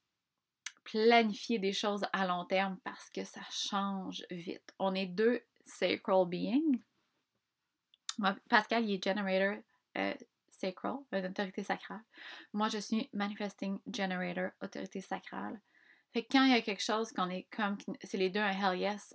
planifier 0.84 1.60
des 1.60 1.74
choses 1.74 2.06
à 2.14 2.26
long 2.26 2.46
terme 2.46 2.78
parce 2.84 3.10
que 3.10 3.24
ça 3.24 3.42
change 3.52 4.24
vite. 4.32 4.74
On 4.80 4.96
est 4.96 5.08
deux 5.08 5.42
sacral 5.66 6.28
beings. 6.28 6.80
Pascal, 8.50 8.86
il 8.86 8.96
est 8.96 9.04
generator 9.04 9.62
euh, 9.98 10.14
sacral, 10.50 10.96
autorité 11.12 11.64
sacrale. 11.64 12.02
Moi, 12.54 12.70
je 12.70 12.78
suis 12.78 13.10
manifesting 13.14 13.80
generator, 13.92 14.52
autorité 14.62 15.02
sacrale. 15.02 15.60
Fait 16.14 16.24
que 16.24 16.32
quand 16.32 16.46
il 16.46 16.52
y 16.52 16.56
a 16.56 16.62
quelque 16.62 16.84
chose 16.84 17.12
qu'on 17.12 17.30
est 17.30 17.48
comme, 17.52 17.78
c'est 18.04 18.18
les 18.18 18.30
deux 18.30 18.40
un 18.40 18.52
hell 18.52 18.80
yes, 18.80 19.14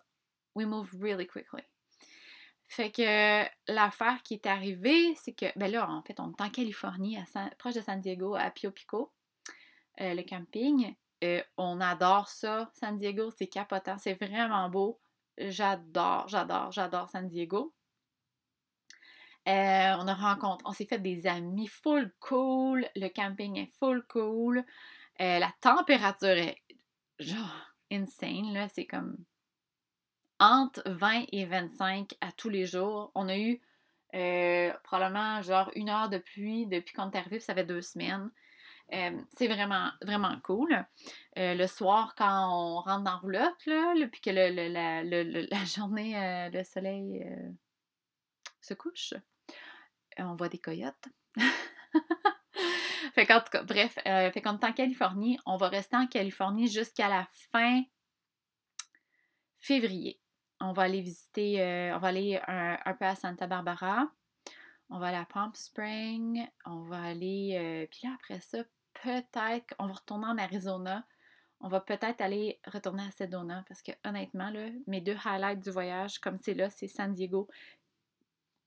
we 0.54 0.66
move 0.66 0.90
really 0.98 1.26
quickly. 1.26 1.62
Fait 2.70 2.92
que 2.92 3.44
l'affaire 3.66 4.22
qui 4.22 4.34
est 4.34 4.46
arrivée, 4.46 5.14
c'est 5.16 5.32
que, 5.32 5.46
ben 5.58 5.70
là, 5.70 5.90
en 5.90 6.02
fait, 6.02 6.20
on 6.20 6.30
est 6.30 6.40
en 6.40 6.50
Californie, 6.50 7.18
proche 7.58 7.74
de 7.74 7.80
San 7.80 8.00
Diego, 8.00 8.36
à 8.36 8.48
Pio 8.50 8.70
Pico, 8.70 9.12
euh, 10.00 10.14
le 10.14 10.22
camping. 10.22 10.94
Euh, 11.24 11.42
on 11.56 11.80
adore 11.80 12.28
ça, 12.28 12.70
San 12.74 12.96
Diego, 12.96 13.30
c'est 13.36 13.48
capotant, 13.48 13.98
c'est 13.98 14.14
vraiment 14.14 14.70
beau. 14.70 15.00
J'adore, 15.36 16.28
j'adore, 16.28 16.70
j'adore 16.70 17.10
San 17.10 17.26
Diego. 17.26 17.74
Euh, 19.48 19.96
on 19.98 20.06
a 20.06 20.14
rencontré, 20.14 20.62
on 20.64 20.72
s'est 20.72 20.86
fait 20.86 21.00
des 21.00 21.26
amis 21.26 21.66
full 21.66 22.12
cool, 22.20 22.86
le 22.94 23.08
camping 23.08 23.56
est 23.58 23.72
full 23.78 24.06
cool, 24.06 24.64
la 25.18 25.52
température 25.60 26.28
est 26.28 26.62
genre 27.18 27.72
insane, 27.90 28.52
là, 28.52 28.68
c'est 28.68 28.86
comme 28.86 29.16
entre 30.40 30.82
20 30.86 31.26
et 31.32 31.44
25 31.44 32.14
à 32.20 32.32
tous 32.32 32.48
les 32.48 32.66
jours. 32.66 33.12
On 33.14 33.28
a 33.28 33.38
eu 33.38 33.60
euh, 34.14 34.72
probablement 34.82 35.40
genre 35.42 35.70
une 35.76 35.90
heure 35.90 36.08
de 36.08 36.18
pluie 36.18 36.66
depuis 36.66 36.94
qu'on 36.94 37.10
est 37.10 37.16
arrivé, 37.16 37.38
ça 37.38 37.54
fait 37.54 37.64
deux 37.64 37.82
semaines. 37.82 38.30
Euh, 38.92 39.16
c'est 39.36 39.46
vraiment, 39.46 39.90
vraiment 40.02 40.36
cool. 40.42 40.84
Euh, 41.38 41.54
le 41.54 41.66
soir, 41.68 42.14
quand 42.16 42.48
on 42.52 42.80
rentre 42.80 43.04
dans 43.04 43.18
roulotte, 43.20 43.66
là, 43.66 43.94
puis 44.10 44.20
que 44.20 44.30
la, 45.50 45.64
journée, 45.64 46.50
le 46.52 46.64
soleil 46.64 47.24
se 48.60 48.74
couche, 48.74 49.14
on 50.18 50.34
voit 50.34 50.48
des 50.48 50.58
coyotes. 50.58 51.08
fait 53.14 53.26
tout 53.26 53.50
cas, 53.52 53.62
bref, 53.62 53.94
fait 53.94 54.42
qu'on 54.42 54.58
est 54.58 54.64
en 54.64 54.72
Californie. 54.72 55.38
On 55.46 55.56
va 55.56 55.68
rester 55.68 55.96
en 55.96 56.08
Californie 56.08 56.66
jusqu'à 56.66 57.08
la 57.08 57.28
fin 57.52 57.82
février 59.60 60.19
on 60.60 60.72
va 60.72 60.82
aller 60.82 61.00
visiter, 61.00 61.62
euh, 61.62 61.96
on 61.96 61.98
va 61.98 62.08
aller 62.08 62.40
un, 62.46 62.94
peu 62.94 63.06
à 63.06 63.14
Santa 63.14 63.46
Barbara, 63.46 64.10
on 64.90 64.98
va 64.98 65.08
aller 65.08 65.16
à 65.16 65.24
Palm 65.24 65.52
Spring, 65.54 66.46
on 66.66 66.82
va 66.82 67.02
aller, 67.02 67.56
euh, 67.58 67.86
puis 67.90 68.00
là 68.04 68.14
après 68.14 68.40
ça, 68.40 68.58
peut-être 69.02 69.74
on 69.78 69.86
va 69.86 69.94
retourner 69.94 70.26
en 70.26 70.38
Arizona, 70.38 71.06
on 71.60 71.68
va 71.68 71.80
peut-être 71.80 72.20
aller 72.20 72.60
retourner 72.66 73.02
à 73.04 73.10
Sedona 73.10 73.64
parce 73.68 73.82
que 73.82 73.92
honnêtement, 74.04 74.50
là, 74.50 74.68
mes 74.86 75.00
deux 75.00 75.16
highlights 75.24 75.60
du 75.62 75.70
voyage, 75.70 76.18
comme 76.18 76.38
c'est 76.38 76.54
là, 76.54 76.70
c'est 76.70 76.88
San 76.88 77.12
Diego 77.12 77.48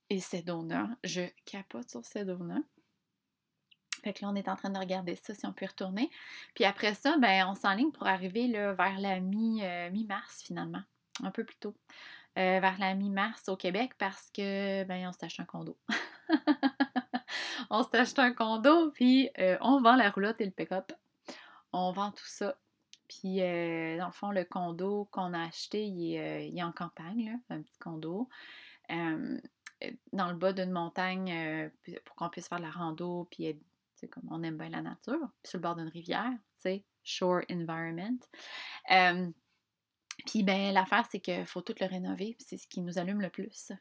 et 0.09 0.19
Sedona. 0.19 0.89
Je 1.03 1.21
capote 1.45 1.89
sur 1.89 2.05
Sedona. 2.05 2.59
Fait 4.03 4.13
que 4.13 4.23
là, 4.23 4.29
on 4.29 4.35
est 4.35 4.49
en 4.49 4.55
train 4.55 4.69
de 4.69 4.77
regarder 4.77 5.15
ça, 5.15 5.33
si 5.33 5.45
on 5.45 5.53
peut 5.53 5.65
retourner. 5.65 6.11
Puis 6.55 6.65
après 6.65 6.93
ça, 6.93 7.17
ben, 7.17 7.47
on 7.47 7.55
s'enligne 7.55 7.91
pour 7.91 8.05
arriver 8.05 8.47
là, 8.47 8.73
vers 8.73 8.99
la 8.99 9.15
euh, 9.15 9.89
mi-mars 9.89 10.43
finalement 10.43 10.83
un 11.21 11.31
peu 11.31 11.43
plus 11.43 11.57
tôt, 11.57 11.75
euh, 12.37 12.59
vers 12.59 12.77
la 12.79 12.95
mi-mars 12.95 13.47
au 13.49 13.55
Québec 13.55 13.93
parce 13.97 14.31
que, 14.31 14.83
ben, 14.85 15.07
on 15.07 15.11
s'est 15.11 15.27
un 15.39 15.45
condo. 15.45 15.77
on 17.69 17.83
s'est 17.83 17.99
acheté 17.99 18.21
un 18.21 18.33
condo, 18.33 18.91
puis 18.91 19.29
euh, 19.39 19.57
on 19.61 19.81
vend 19.81 19.95
la 19.95 20.09
roulotte 20.09 20.41
et 20.41 20.45
le 20.45 20.51
pick-up. 20.51 20.91
On 21.71 21.91
vend 21.91 22.11
tout 22.11 22.25
ça. 22.25 22.57
Puis, 23.07 23.41
euh, 23.41 23.97
dans 23.97 24.07
le 24.07 24.11
fond, 24.11 24.31
le 24.31 24.45
condo 24.45 25.07
qu'on 25.11 25.33
a 25.33 25.43
acheté, 25.43 25.85
il 25.85 26.15
est, 26.15 26.63
en 26.63 26.71
campagne, 26.71 27.39
un 27.49 27.61
petit 27.61 27.77
condo. 27.77 28.29
dans 28.89 30.31
le 30.31 30.33
bas 30.33 30.53
d'une 30.53 30.71
montagne 30.71 31.69
pour 32.05 32.15
qu'on 32.15 32.29
puisse 32.29 32.47
faire 32.47 32.59
de 32.59 32.63
la 32.63 32.71
rando, 32.71 33.27
puis 33.29 33.59
comme 34.09 34.27
on 34.31 34.43
aime 34.43 34.57
bien 34.57 34.69
la 34.69 34.81
nature, 34.81 35.29
sur 35.43 35.57
le 35.57 35.61
bord 35.61 35.75
d'une 35.75 35.87
rivière, 35.87 36.31
tu 36.57 36.61
sais, 36.61 36.85
shore 37.03 37.41
environment. 37.49 38.19
Puis 40.25 40.43
ben 40.43 40.73
l'affaire, 40.73 41.05
c'est 41.09 41.19
qu'il 41.19 41.45
faut 41.45 41.61
tout 41.61 41.75
le 41.79 41.87
rénover, 41.87 42.35
c'est 42.39 42.57
ce 42.57 42.67
qui 42.67 42.81
nous 42.81 42.97
allume 42.99 43.21
le 43.21 43.29
plus. 43.29 43.71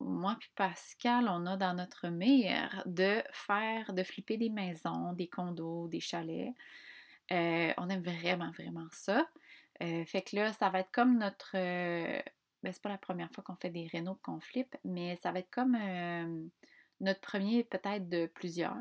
moi 0.00 0.36
puis 0.38 0.50
Pascal, 0.54 1.28
on 1.28 1.46
a 1.46 1.56
dans 1.56 1.74
notre 1.74 2.08
mire 2.08 2.82
de 2.86 3.22
faire, 3.32 3.92
de 3.92 4.02
flipper 4.02 4.36
des 4.36 4.50
maisons, 4.50 5.12
des 5.12 5.28
condos, 5.28 5.88
des 5.88 6.00
chalets. 6.00 6.54
on 7.30 7.88
aime 7.88 8.02
vraiment, 8.02 8.50
vraiment 8.52 8.88
ça. 8.90 9.26
fait 9.80 10.22
que 10.22 10.36
là, 10.36 10.52
ça 10.52 10.70
va 10.70 10.80
être 10.80 10.92
comme 10.92 11.18
notre. 11.18 11.52
ben, 11.52 12.22
c'est 12.72 12.82
pas 12.82 12.88
la 12.88 12.98
première 12.98 13.30
fois 13.32 13.44
qu'on 13.44 13.56
fait 13.56 13.70
des 13.70 13.86
rénaux 13.86 14.18
qu'on 14.22 14.40
flippe, 14.40 14.76
mais 14.84 15.16
ça 15.16 15.32
va 15.32 15.40
être 15.40 15.50
comme 15.50 15.76
notre 17.00 17.20
premier 17.20 17.64
peut-être 17.64 18.08
de 18.08 18.26
plusieurs. 18.26 18.74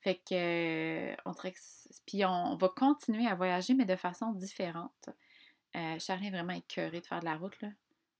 Fait 0.00 0.16
que, 0.16 1.12
euh, 1.12 1.16
on 1.24 2.56
va 2.56 2.68
continuer 2.68 3.26
à 3.26 3.34
voyager, 3.34 3.74
mais 3.74 3.84
de 3.84 3.96
façon 3.96 4.32
différente. 4.32 5.08
Euh, 5.76 5.98
Charlie 5.98 6.28
est 6.28 6.30
vraiment 6.30 6.54
écœurée 6.54 7.00
de 7.00 7.06
faire 7.06 7.20
de 7.20 7.24
la 7.24 7.36
route, 7.36 7.60
là. 7.60 7.68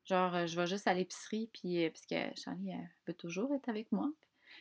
Genre, 0.04 0.34
euh, 0.34 0.46
je 0.46 0.58
vais 0.58 0.66
juste 0.66 0.88
à 0.88 0.94
l'épicerie, 0.94 1.50
puis... 1.52 1.84
Euh, 1.84 1.90
puisque 1.90 2.16
Charlie, 2.40 2.70
elle 2.70 2.90
veut 3.06 3.14
toujours 3.14 3.54
être 3.54 3.68
avec 3.68 3.92
moi. 3.92 4.10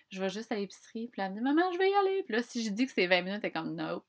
Je 0.10 0.22
vais 0.22 0.30
juste 0.30 0.52
à 0.52 0.56
l'épicerie, 0.56 1.08
puis 1.08 1.22
elle 1.22 1.32
me 1.32 1.38
dit 1.38 1.42
«Maman, 1.44 1.72
je 1.72 1.78
vais 1.78 1.90
y 1.90 1.96
aller!» 1.96 2.24
Puis 2.26 2.36
là, 2.36 2.44
si 2.44 2.64
je 2.64 2.70
dis 2.70 2.86
que 2.86 2.92
c'est 2.92 3.08
20 3.08 3.22
minutes, 3.22 3.40
elle 3.44 3.50
est 3.50 3.52
comme 3.52 3.76
«Nope!» 3.76 4.06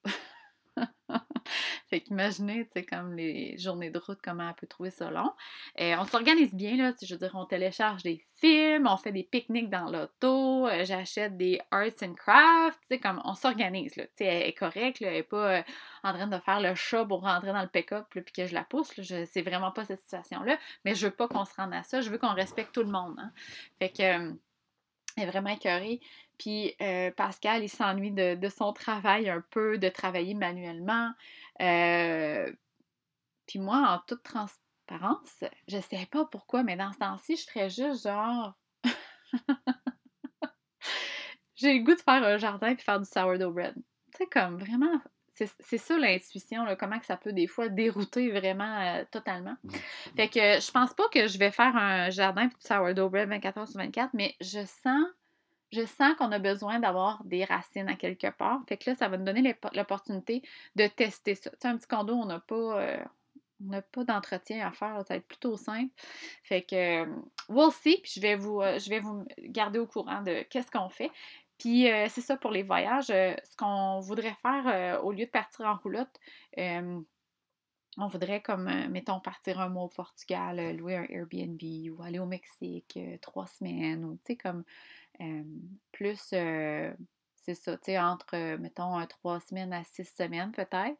fait 1.88 2.00
qu'imaginez, 2.00 2.66
tu 2.66 2.72
sais, 2.74 2.84
comme 2.84 3.14
les 3.14 3.56
journées 3.58 3.90
de 3.90 3.98
route, 3.98 4.18
comment 4.22 4.48
elle 4.48 4.54
peut 4.54 4.66
trouver 4.66 4.90
ça 4.90 5.10
long. 5.10 5.32
On 5.78 6.04
s'organise 6.04 6.54
bien, 6.54 6.76
là, 6.76 6.92
je 7.00 7.14
veux 7.14 7.18
dire, 7.18 7.32
on 7.34 7.44
télécharge 7.44 8.02
des 8.02 8.24
films, 8.40 8.86
on 8.86 8.96
fait 8.96 9.12
des 9.12 9.24
pique-niques 9.24 9.70
dans 9.70 9.90
l'auto, 9.90 10.66
euh, 10.66 10.84
j'achète 10.84 11.36
des 11.36 11.60
arts 11.70 12.02
and 12.02 12.14
crafts, 12.14 12.78
tu 12.82 12.88
sais, 12.88 12.98
comme 12.98 13.20
on 13.24 13.34
s'organise, 13.34 13.96
là. 13.96 14.04
Tu 14.04 14.10
sais, 14.18 14.24
elle 14.24 14.48
est 14.48 14.52
correcte, 14.52 15.02
elle 15.02 15.14
est 15.14 15.22
pas 15.22 15.58
euh, 15.58 15.62
en 16.04 16.12
train 16.12 16.26
de 16.26 16.38
faire 16.38 16.60
le 16.60 16.74
chat 16.74 17.04
pour 17.04 17.22
rentrer 17.22 17.52
dans 17.52 17.62
le 17.62 17.68
pick-up, 17.68 18.06
puis 18.10 18.24
que 18.24 18.46
je 18.46 18.54
la 18.54 18.64
pousse, 18.64 18.96
là. 18.96 19.26
C'est 19.26 19.42
vraiment 19.42 19.72
pas 19.72 19.84
cette 19.84 20.00
situation-là, 20.00 20.56
mais 20.84 20.94
je 20.94 21.06
veux 21.06 21.12
pas 21.12 21.28
qu'on 21.28 21.44
se 21.44 21.54
rende 21.54 21.74
à 21.74 21.82
ça, 21.82 22.00
je 22.00 22.10
veux 22.10 22.18
qu'on 22.18 22.34
respecte 22.34 22.72
tout 22.72 22.82
le 22.82 22.90
monde, 22.90 23.16
hein. 23.18 23.32
Fait 23.78 23.90
que... 23.90 24.02
Euh, 24.02 24.32
est 25.16 25.26
vraiment 25.26 25.50
écœurée. 25.50 26.00
Puis 26.38 26.76
Pascal, 27.16 27.64
il 27.64 27.68
s'ennuie 27.68 28.12
de, 28.12 28.48
son 28.56 28.72
travail 28.72 29.28
un 29.28 29.42
peu, 29.50 29.76
de 29.78 29.88
travailler 29.88 30.34
manuellement. 30.34 31.10
Euh, 31.60 32.52
puis 33.46 33.58
moi, 33.58 33.78
en 33.88 33.98
toute 34.06 34.22
transparence, 34.22 35.44
je 35.66 35.80
sais 35.80 36.06
pas 36.10 36.24
pourquoi, 36.26 36.62
mais 36.62 36.76
dans 36.76 36.92
ce 36.92 36.98
temps-ci, 36.98 37.36
je 37.36 37.42
serais 37.42 37.70
juste 37.70 38.04
genre. 38.04 38.54
J'ai 41.56 41.76
le 41.76 41.84
goût 41.84 41.94
de 41.94 42.00
faire 42.00 42.22
un 42.22 42.36
jardin 42.36 42.74
puis 42.74 42.84
faire 42.84 43.00
du 43.00 43.08
sourdough 43.08 43.52
bread. 43.52 43.74
Tu 43.74 44.18
sais, 44.18 44.26
comme 44.26 44.58
vraiment. 44.58 45.00
C'est 45.60 45.78
ça 45.78 45.96
l'intuition, 45.96 46.64
comment 46.80 46.98
que 46.98 47.06
ça 47.06 47.16
peut 47.16 47.32
des 47.32 47.46
fois 47.46 47.68
dérouter 47.68 48.28
vraiment 48.32 48.80
euh, 48.80 49.04
totalement. 49.12 49.54
Mmh. 49.62 49.70
Fait 50.16 50.28
que 50.28 50.40
je 50.60 50.70
pense 50.72 50.92
pas 50.94 51.08
que 51.12 51.28
je 51.28 51.38
vais 51.38 51.52
faire 51.52 51.76
un 51.76 52.10
jardin 52.10 52.48
puis 52.48 52.56
du 52.56 52.66
sourdough 52.66 53.08
bread 53.08 53.28
24 53.28 53.58
heures 53.58 53.68
sur 53.68 53.78
24, 53.78 54.10
mais 54.14 54.34
je 54.40 54.64
sens 54.66 55.06
je 55.72 55.84
sens 55.84 56.14
qu'on 56.16 56.32
a 56.32 56.38
besoin 56.38 56.78
d'avoir 56.78 57.22
des 57.24 57.44
racines 57.44 57.88
à 57.88 57.94
quelque 57.94 58.30
part. 58.30 58.60
Fait 58.68 58.76
que 58.76 58.90
là, 58.90 58.96
ça 58.96 59.08
va 59.08 59.16
nous 59.16 59.24
donner 59.24 59.56
l'opportunité 59.74 60.42
de 60.76 60.86
tester 60.86 61.34
ça. 61.34 61.50
Tu 61.60 61.66
un 61.66 61.76
petit 61.76 61.88
condo, 61.88 62.14
on 62.14 62.26
n'a 62.26 62.40
pas, 62.40 62.80
euh, 62.80 63.80
pas 63.92 64.04
d'entretien 64.04 64.66
à 64.66 64.72
faire. 64.72 64.96
Ça 65.06 65.14
va 65.14 65.16
être 65.16 65.28
plutôt 65.28 65.56
simple. 65.56 65.92
Fait 66.42 66.62
que, 66.62 67.04
we'll 67.48 67.72
see. 67.72 68.00
Puis 68.02 68.12
je 68.16 68.20
vais 68.20 68.36
vous, 68.36 68.60
euh, 68.60 68.78
je 68.78 68.88
vais 68.88 69.00
vous 69.00 69.26
garder 69.40 69.78
au 69.78 69.86
courant 69.86 70.22
de 70.22 70.42
qu'est-ce 70.50 70.70
qu'on 70.70 70.88
fait. 70.88 71.10
Puis 71.58 71.90
euh, 71.90 72.06
c'est 72.08 72.20
ça 72.20 72.36
pour 72.36 72.50
les 72.50 72.62
voyages. 72.62 73.10
Euh, 73.10 73.34
ce 73.44 73.56
qu'on 73.56 74.00
voudrait 74.00 74.36
faire 74.40 74.66
euh, 74.66 75.02
au 75.02 75.12
lieu 75.12 75.26
de 75.26 75.30
partir 75.30 75.66
en 75.66 75.76
roulotte, 75.76 76.18
on 78.00 78.06
voudrait 78.06 78.40
comme, 78.40 78.70
mettons, 78.90 79.18
partir 79.18 79.58
un 79.60 79.68
mois 79.68 79.82
au 79.82 79.88
Portugal, 79.88 80.76
louer 80.76 80.96
un 80.96 81.06
Airbnb 81.08 81.60
ou 81.90 82.00
aller 82.00 82.20
au 82.20 82.26
Mexique 82.26 82.96
trois 83.20 83.48
semaines 83.48 84.16
comme 84.40 84.62
plus, 85.92 86.18
c'est 86.18 87.54
ça, 87.54 87.76
tu 87.76 87.84
sais, 87.84 87.98
entre, 87.98 88.56
mettons, 88.56 89.04
trois 89.06 89.40
semaines 89.40 89.72
à 89.72 89.84
six 89.84 90.04
semaines 90.16 90.52
peut-être. 90.52 90.98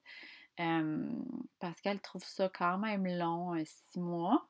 parce 1.59 1.81
qu'elle 1.81 2.00
trouve 2.00 2.24
ça 2.24 2.50
quand 2.52 2.78
même 2.78 3.07
long, 3.07 3.54
six 3.64 4.00
mois 4.00 4.48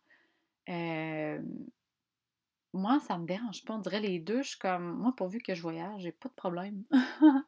moi, 2.75 3.01
ça 3.01 3.19
me 3.19 3.27
dérange 3.27 3.65
pas. 3.65 3.75
On 3.75 3.79
dirait 3.79 4.01
les 4.01 4.19
deux, 4.19 4.43
je 4.43 4.57
comme, 4.59 4.99
moi, 4.99 5.15
pourvu 5.17 5.41
que 5.41 5.55
je 5.55 5.63
voyage, 5.63 6.03
j'ai 6.03 6.13
pas 6.13 6.29
de 6.29 6.35
problème. 6.35 6.85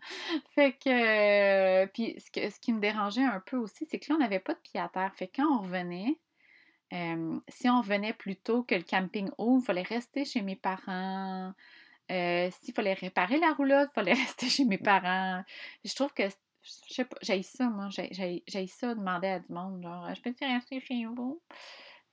fait 0.55 0.73
que, 0.73 1.87
puis 1.87 2.17
ce, 2.19 2.51
ce 2.51 2.61
qui 2.61 2.73
me 2.73 2.81
dérangeait 2.81 3.25
un 3.25 3.41
peu 3.41 3.57
aussi, 3.57 3.87
c'est 3.87 3.99
que 3.99 4.11
là, 4.11 4.17
on 4.17 4.19
n'avait 4.19 4.41
pas 4.41 4.55
de 4.55 4.61
pied 4.61 4.81
à 4.81 4.89
terre. 4.89 5.13
Fait 5.17 5.29
que 5.29 5.37
quand 5.37 5.59
on 5.59 5.63
revenait, 5.63 6.19
si 7.49 7.69
on 7.69 7.81
revenait 7.81 8.15
plus 8.15 8.37
tôt 8.37 8.63
que 8.63 8.75
le 8.75 8.83
camping 8.83 9.31
ouvre, 9.39 9.63
il 9.63 9.67
fallait 9.67 9.83
rester 9.83 10.25
chez 10.25 10.43
mes 10.43 10.57
parents. 10.57 11.53
Euh, 12.11 12.51
s'il 12.63 12.75
fallait 12.75 12.95
réparer 12.95 13.39
la 13.39 13.53
roulotte, 13.53 13.89
il 13.93 13.95
fallait 13.95 14.13
rester 14.27 14.49
chez 14.49 14.65
mes 14.65 14.79
parents. 14.79 15.43
Je 15.85 15.95
trouve 15.95 16.13
que, 16.13 16.29
je 16.29 16.95
sais 16.95 17.05
pas, 17.05 17.17
j'ai 17.23 17.43
ça, 17.43 17.69
moi. 17.69 17.89
J'ai 17.91 18.67
ça 18.67 18.95
demander 18.95 19.29
à 19.29 19.39
du 19.39 19.53
monde, 19.53 19.83
genre, 19.83 20.13
je 20.15 20.21
peux 20.21 20.33
te 20.33 20.45
rester 20.45 20.81
chez 20.81 21.05
vous? 21.07 21.41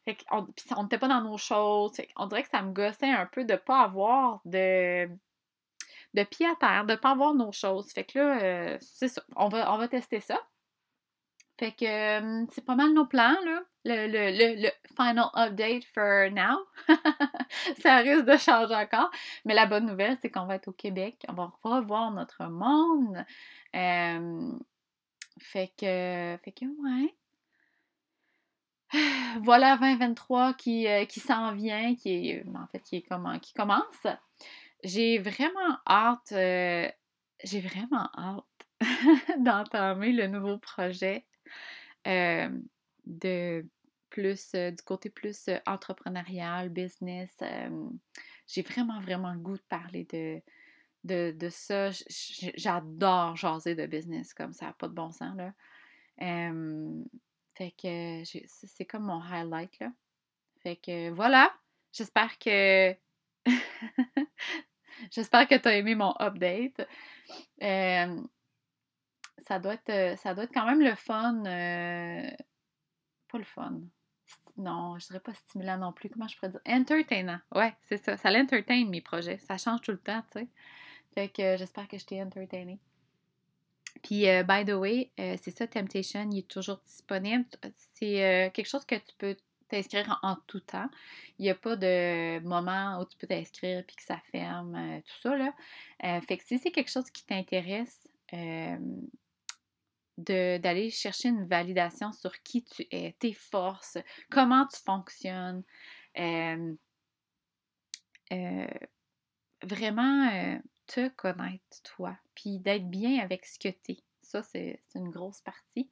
Fait 0.05 0.17
on, 0.31 0.47
on 0.77 0.83
n'était 0.83 0.97
pas 0.97 1.09
dans 1.09 1.21
nos 1.21 1.37
choses. 1.37 1.99
on 2.15 2.27
dirait 2.27 2.43
que 2.43 2.49
ça 2.49 2.61
me 2.61 2.71
gossait 2.71 3.09
un 3.09 3.25
peu 3.25 3.43
de 3.43 3.53
ne 3.53 3.57
pas 3.57 3.81
avoir 3.81 4.39
de, 4.45 5.09
de 6.13 6.23
pied 6.23 6.47
à 6.47 6.55
terre, 6.55 6.85
de 6.85 6.93
ne 6.93 6.97
pas 6.97 7.11
avoir 7.11 7.33
nos 7.33 7.51
choses. 7.51 7.91
Fait 7.91 8.05
que 8.05 8.17
là, 8.17 8.41
euh, 8.41 8.77
c'est 8.79 9.09
ça. 9.09 9.21
On 9.35 9.49
va, 9.49 9.73
on 9.73 9.77
va 9.77 9.87
tester 9.89 10.21
ça. 10.21 10.39
Fait 11.59 11.71
que 11.71 11.85
euh, 11.85 12.45
c'est 12.51 12.63
pas 12.63 12.75
mal 12.75 12.93
nos 12.93 13.05
plans. 13.05 13.35
Le, 13.83 14.07
le, 14.07 14.69
final 14.95 15.29
update 15.33 15.85
for 15.85 16.29
now. 16.31 16.59
ça 17.81 17.97
risque 17.97 18.25
de 18.25 18.37
changer 18.37 18.75
encore. 18.75 19.09
Mais 19.45 19.55
la 19.55 19.65
bonne 19.65 19.87
nouvelle, 19.87 20.17
c'est 20.21 20.29
qu'on 20.29 20.45
va 20.45 20.55
être 20.55 20.67
au 20.67 20.73
Québec. 20.73 21.25
On 21.27 21.33
va 21.33 21.51
revoir 21.63 22.11
notre 22.11 22.45
monde. 22.45 23.25
Euh, 23.75 24.51
fait 25.39 25.71
que, 25.77 26.37
fait 26.43 26.51
que, 26.51 26.65
ouais. 26.65 27.15
voilà 29.41 29.77
2023 29.77 30.53
qui, 30.53 30.87
euh, 30.87 31.05
qui 31.05 31.19
s'en 31.19 31.53
vient, 31.53 31.95
qui 31.95 32.39
en 32.55 32.67
fait 32.67 32.81
qui 32.81 33.03
commence. 33.03 34.07
J'ai 34.83 35.17
vraiment 35.17 35.79
hâte, 35.87 36.29
j'ai 36.29 37.61
vraiment 37.61 38.09
hâte 38.15 38.45
d'entamer 39.39 40.11
le 40.11 40.27
nouveau 40.27 40.59
projet 40.59 41.25
euh, 42.07 42.49
de 43.05 43.65
plus 44.09 44.51
du 44.53 44.83
côté 44.85 45.09
plus 45.09 45.49
entrepreneurial, 45.65 46.69
business. 46.69 47.37
j'ai 48.47 48.61
vraiment, 48.61 49.01
vraiment 49.01 49.33
le 49.33 49.39
goût 49.39 49.57
de 49.57 49.63
parler 49.69 50.05
de, 50.05 50.41
de, 51.03 51.31
de 51.37 51.49
ça. 51.49 51.89
J'adore 52.55 53.35
jaser 53.35 53.75
de 53.75 53.85
business 53.85 54.33
comme 54.33 54.53
ça, 54.53 54.73
pas 54.77 54.87
de 54.87 54.93
bon 54.93 55.11
sens 55.11 55.35
là. 55.35 55.53
Fait 57.57 57.71
que 57.71 58.23
c'est 58.45 58.85
comme 58.85 59.05
mon 59.05 59.19
highlight, 59.19 59.79
là. 59.79 59.91
Fait 60.61 60.75
que 60.75 61.09
voilà. 61.09 61.51
J'espère 61.91 62.37
que. 62.37 62.95
J'espère 65.11 65.47
que 65.47 65.55
tu 65.55 65.67
as 65.67 65.77
aimé 65.77 65.95
mon 65.95 66.13
update. 66.19 66.87
Ça, 69.37 69.59
doit 69.59 69.75
être, 69.75 70.17
ça 70.19 70.33
doit 70.33 70.45
être 70.45 70.53
quand 70.53 70.65
même 70.65 70.81
le 70.81 70.95
fun. 70.95 71.45
Euh, 71.45 72.29
pas 73.31 73.37
le 73.37 73.43
fun. 73.43 73.79
Non, 74.57 74.97
je 74.97 75.07
dirais 75.07 75.19
pas 75.19 75.33
stimulant 75.33 75.77
non 75.77 75.93
plus. 75.93 76.09
Comment 76.09 76.27
je 76.27 76.35
pourrais 76.35 76.51
dire? 76.51 76.61
Entertainant. 76.67 77.39
Ouais, 77.53 77.73
c'est 77.81 78.03
ça. 78.03 78.17
Ça 78.17 78.31
l'entertain 78.31 78.85
mes 78.85 79.01
projets. 79.01 79.37
Ça 79.39 79.57
change 79.57 79.81
tout 79.81 79.91
le 79.91 79.99
temps, 79.99 80.23
tu 80.31 80.39
sais. 80.39 80.47
Fait 81.13 81.29
que 81.29 81.57
j'espère 81.57 81.87
que 81.87 81.97
je 81.97 82.05
t'ai 82.05 82.21
entertainé. 82.21 82.79
Puis, 84.03 84.27
euh, 84.27 84.43
by 84.43 84.65
the 84.65 84.73
way, 84.73 85.11
euh, 85.19 85.35
c'est 85.41 85.51
ça, 85.51 85.67
Temptation, 85.67 86.29
il 86.31 86.39
est 86.39 86.47
toujours 86.47 86.79
disponible. 86.85 87.45
C'est 87.93 88.23
euh, 88.23 88.49
quelque 88.51 88.67
chose 88.67 88.85
que 88.85 88.95
tu 88.95 89.13
peux 89.17 89.35
t'inscrire 89.69 90.19
en, 90.23 90.35
tout 90.47 90.59
temps. 90.59 90.89
Il 91.39 91.43
n'y 91.43 91.49
a 91.49 91.55
pas 91.55 91.75
de 91.75 92.39
moment 92.39 92.99
où 92.99 93.05
tu 93.05 93.17
peux 93.17 93.27
t'inscrire 93.27 93.83
puis 93.85 93.95
que 93.95 94.03
ça 94.03 94.17
ferme, 94.31 95.01
tout 95.05 95.21
ça. 95.21 95.35
Là. 95.35 96.21
fait 96.21 96.37
que 96.37 96.43
si 96.45 96.57
c'est 96.57 96.71
quelque 96.71 96.89
chose 96.89 97.09
qui 97.11 97.25
t'intéresse, 97.25 98.07
d'aller 100.17 100.89
chercher 100.89 101.29
une 101.29 101.45
validation 101.45 102.11
sur 102.11 102.41
qui 102.43 102.63
tu 102.63 102.85
es, 102.91 103.15
tes 103.19 103.33
forces, 103.33 103.97
comment 104.29 104.65
tu 104.67 104.79
fonctionnes, 104.83 105.63
vraiment 109.63 110.59
te 110.87 111.09
connaître, 111.09 111.81
toi, 111.83 112.17
puis 112.33 112.59
d'être 112.59 112.89
bien 112.89 113.19
avec 113.19 113.45
ce 113.45 113.59
que 113.59 113.69
tu 113.69 113.91
es. 113.93 114.03
Ça, 114.21 114.43
c'est 114.43 114.81
une 114.95 115.09
grosse 115.09 115.39
partie. 115.41 115.89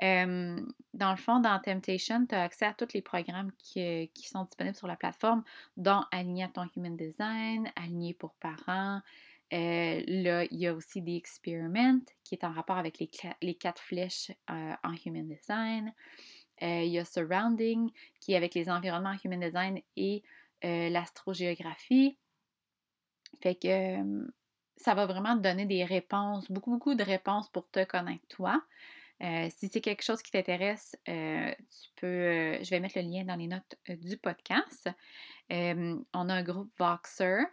dans 0.00 1.10
le 1.10 1.16
fond, 1.16 1.38
dans 1.38 1.60
Temptation, 1.60 2.26
tu 2.26 2.34
as 2.34 2.42
accès 2.42 2.66
à 2.66 2.74
tous 2.74 2.92
les 2.92 3.02
programmes 3.02 3.52
qui, 3.58 4.10
sont 4.16 4.44
disponibles 4.44 4.76
sur 4.76 4.88
la 4.88 4.96
plateforme, 4.96 5.44
dont 5.76 6.02
Aligné 6.10 6.44
à 6.44 6.48
ton 6.48 6.68
Human 6.76 6.96
Design, 6.96 7.70
Aligné 7.76 8.14
pour 8.14 8.34
parents. 8.34 9.00
Euh, 9.52 10.02
là, 10.06 10.44
il 10.44 10.58
y 10.58 10.66
a 10.66 10.74
aussi 10.74 11.00
des 11.00 11.16
Experiments 11.16 12.00
qui 12.24 12.34
est 12.34 12.44
en 12.44 12.52
rapport 12.52 12.76
avec 12.76 12.98
les, 12.98 13.10
les 13.40 13.54
quatre 13.54 13.82
flèches 13.82 14.30
euh, 14.50 14.72
en 14.82 14.94
Human 15.04 15.26
Design. 15.26 15.94
Euh, 16.62 16.82
il 16.82 16.90
y 16.90 16.98
a 16.98 17.04
Surrounding 17.04 17.90
qui 18.20 18.32
est 18.32 18.36
avec 18.36 18.54
les 18.54 18.68
environnements 18.68 19.10
en 19.10 19.18
Human 19.24 19.40
Design 19.40 19.80
et 19.96 20.22
l'astrogéographie. 20.62 22.18
Fait 23.40 23.54
que 23.54 24.26
ça 24.76 24.94
va 24.94 25.06
vraiment 25.06 25.36
te 25.36 25.42
donner 25.42 25.66
des 25.66 25.84
réponses, 25.84 26.50
beaucoup, 26.50 26.72
beaucoup 26.72 26.94
de 26.96 27.04
réponses 27.04 27.48
pour 27.50 27.70
te 27.70 27.84
connaître 27.84 28.26
toi. 28.28 28.60
si 29.20 29.68
c'est 29.68 29.80
quelque 29.80 30.02
chose 30.02 30.20
qui 30.20 30.32
t'intéresse, 30.32 30.96
tu 31.04 31.90
peux. 31.94 32.58
je 32.60 32.70
vais 32.70 32.80
mettre 32.80 32.98
le 32.98 33.04
lien 33.04 33.22
dans 33.22 33.36
les 33.36 33.46
notes 33.46 33.76
du 33.88 34.16
podcast. 34.16 34.90
on 35.48 36.04
a 36.12 36.34
un 36.34 36.42
groupe 36.42 36.72
Voxer. 36.76 37.44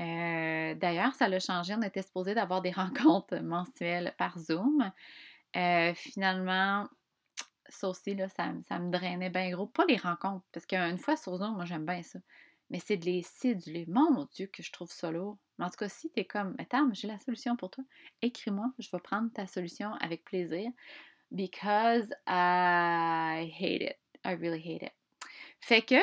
D'ailleurs, 0.00 1.14
ça 1.14 1.28
l'a 1.28 1.40
changé. 1.40 1.74
On 1.74 1.82
était 1.82 2.02
supposé 2.02 2.34
d'avoir 2.34 2.62
des 2.62 2.70
rencontres 2.72 3.36
mensuelles 3.40 4.14
par 4.18 4.38
Zoom. 4.38 4.90
finalement, 5.94 6.88
ça 7.68 7.88
aussi, 7.88 8.14
là, 8.14 8.28
ça, 8.28 8.52
ça 8.68 8.78
me 8.78 8.90
drainait 8.90 9.30
bien 9.30 9.50
gros. 9.50 9.66
Pas 9.66 9.84
les 9.86 9.96
rencontres, 9.96 10.44
parce 10.52 10.66
qu'une 10.66 10.98
fois 10.98 11.16
sur 11.16 11.36
Zoom, 11.36 11.54
moi 11.54 11.64
j'aime 11.64 11.86
bien 11.86 12.02
ça 12.02 12.18
mais 12.70 12.78
c'est 12.78 12.96
de 12.96 13.04
les 13.04 13.22
céduler. 13.22 13.84
Mon 13.88 14.26
Dieu, 14.32 14.46
que 14.46 14.62
je 14.62 14.72
trouve 14.72 14.90
ça 14.90 15.10
lourd. 15.10 15.36
Mais 15.58 15.64
en 15.64 15.70
tout 15.70 15.76
cas, 15.76 15.88
si 15.88 16.10
tu 16.10 16.20
es 16.20 16.24
comme, 16.24 16.54
attends, 16.58 16.88
j'ai 16.92 17.08
la 17.08 17.18
solution 17.18 17.56
pour 17.56 17.70
toi, 17.70 17.84
écris-moi, 18.22 18.72
je 18.78 18.88
vais 18.90 19.00
prendre 19.00 19.30
ta 19.32 19.46
solution 19.46 19.92
avec 19.94 20.24
plaisir. 20.24 20.70
Because 21.32 22.08
I 22.26 23.52
hate 23.58 23.82
it. 23.82 23.96
I 24.24 24.34
really 24.34 24.60
hate 24.60 24.82
it. 24.82 24.92
Fait 25.60 25.82
que, 25.82 25.96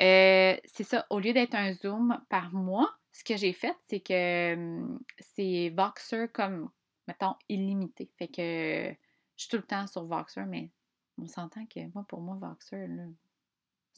euh, 0.00 0.58
c'est 0.64 0.82
ça, 0.82 1.06
au 1.10 1.20
lieu 1.20 1.32
d'être 1.32 1.54
un 1.54 1.72
Zoom 1.72 2.20
par 2.28 2.52
mois, 2.52 2.90
ce 3.14 3.24
que 3.24 3.36
j'ai 3.36 3.52
fait, 3.52 3.76
c'est 3.88 4.00
que 4.00 4.98
c'est 5.20 5.72
Voxer 5.74 6.26
comme, 6.34 6.68
mettons, 7.08 7.36
illimité. 7.48 8.10
Fait 8.18 8.28
que 8.28 8.94
je 9.36 9.42
suis 9.42 9.48
tout 9.48 9.56
le 9.56 9.62
temps 9.62 9.86
sur 9.86 10.04
Voxer, 10.04 10.44
mais 10.46 10.70
on 11.16 11.26
s'entend 11.26 11.64
que 11.66 11.80
moi, 11.94 12.04
pour 12.08 12.20
moi, 12.20 12.36
Voxer, 12.40 12.88
là, 12.88 13.04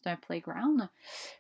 un 0.05 0.17
playground. 0.17 0.89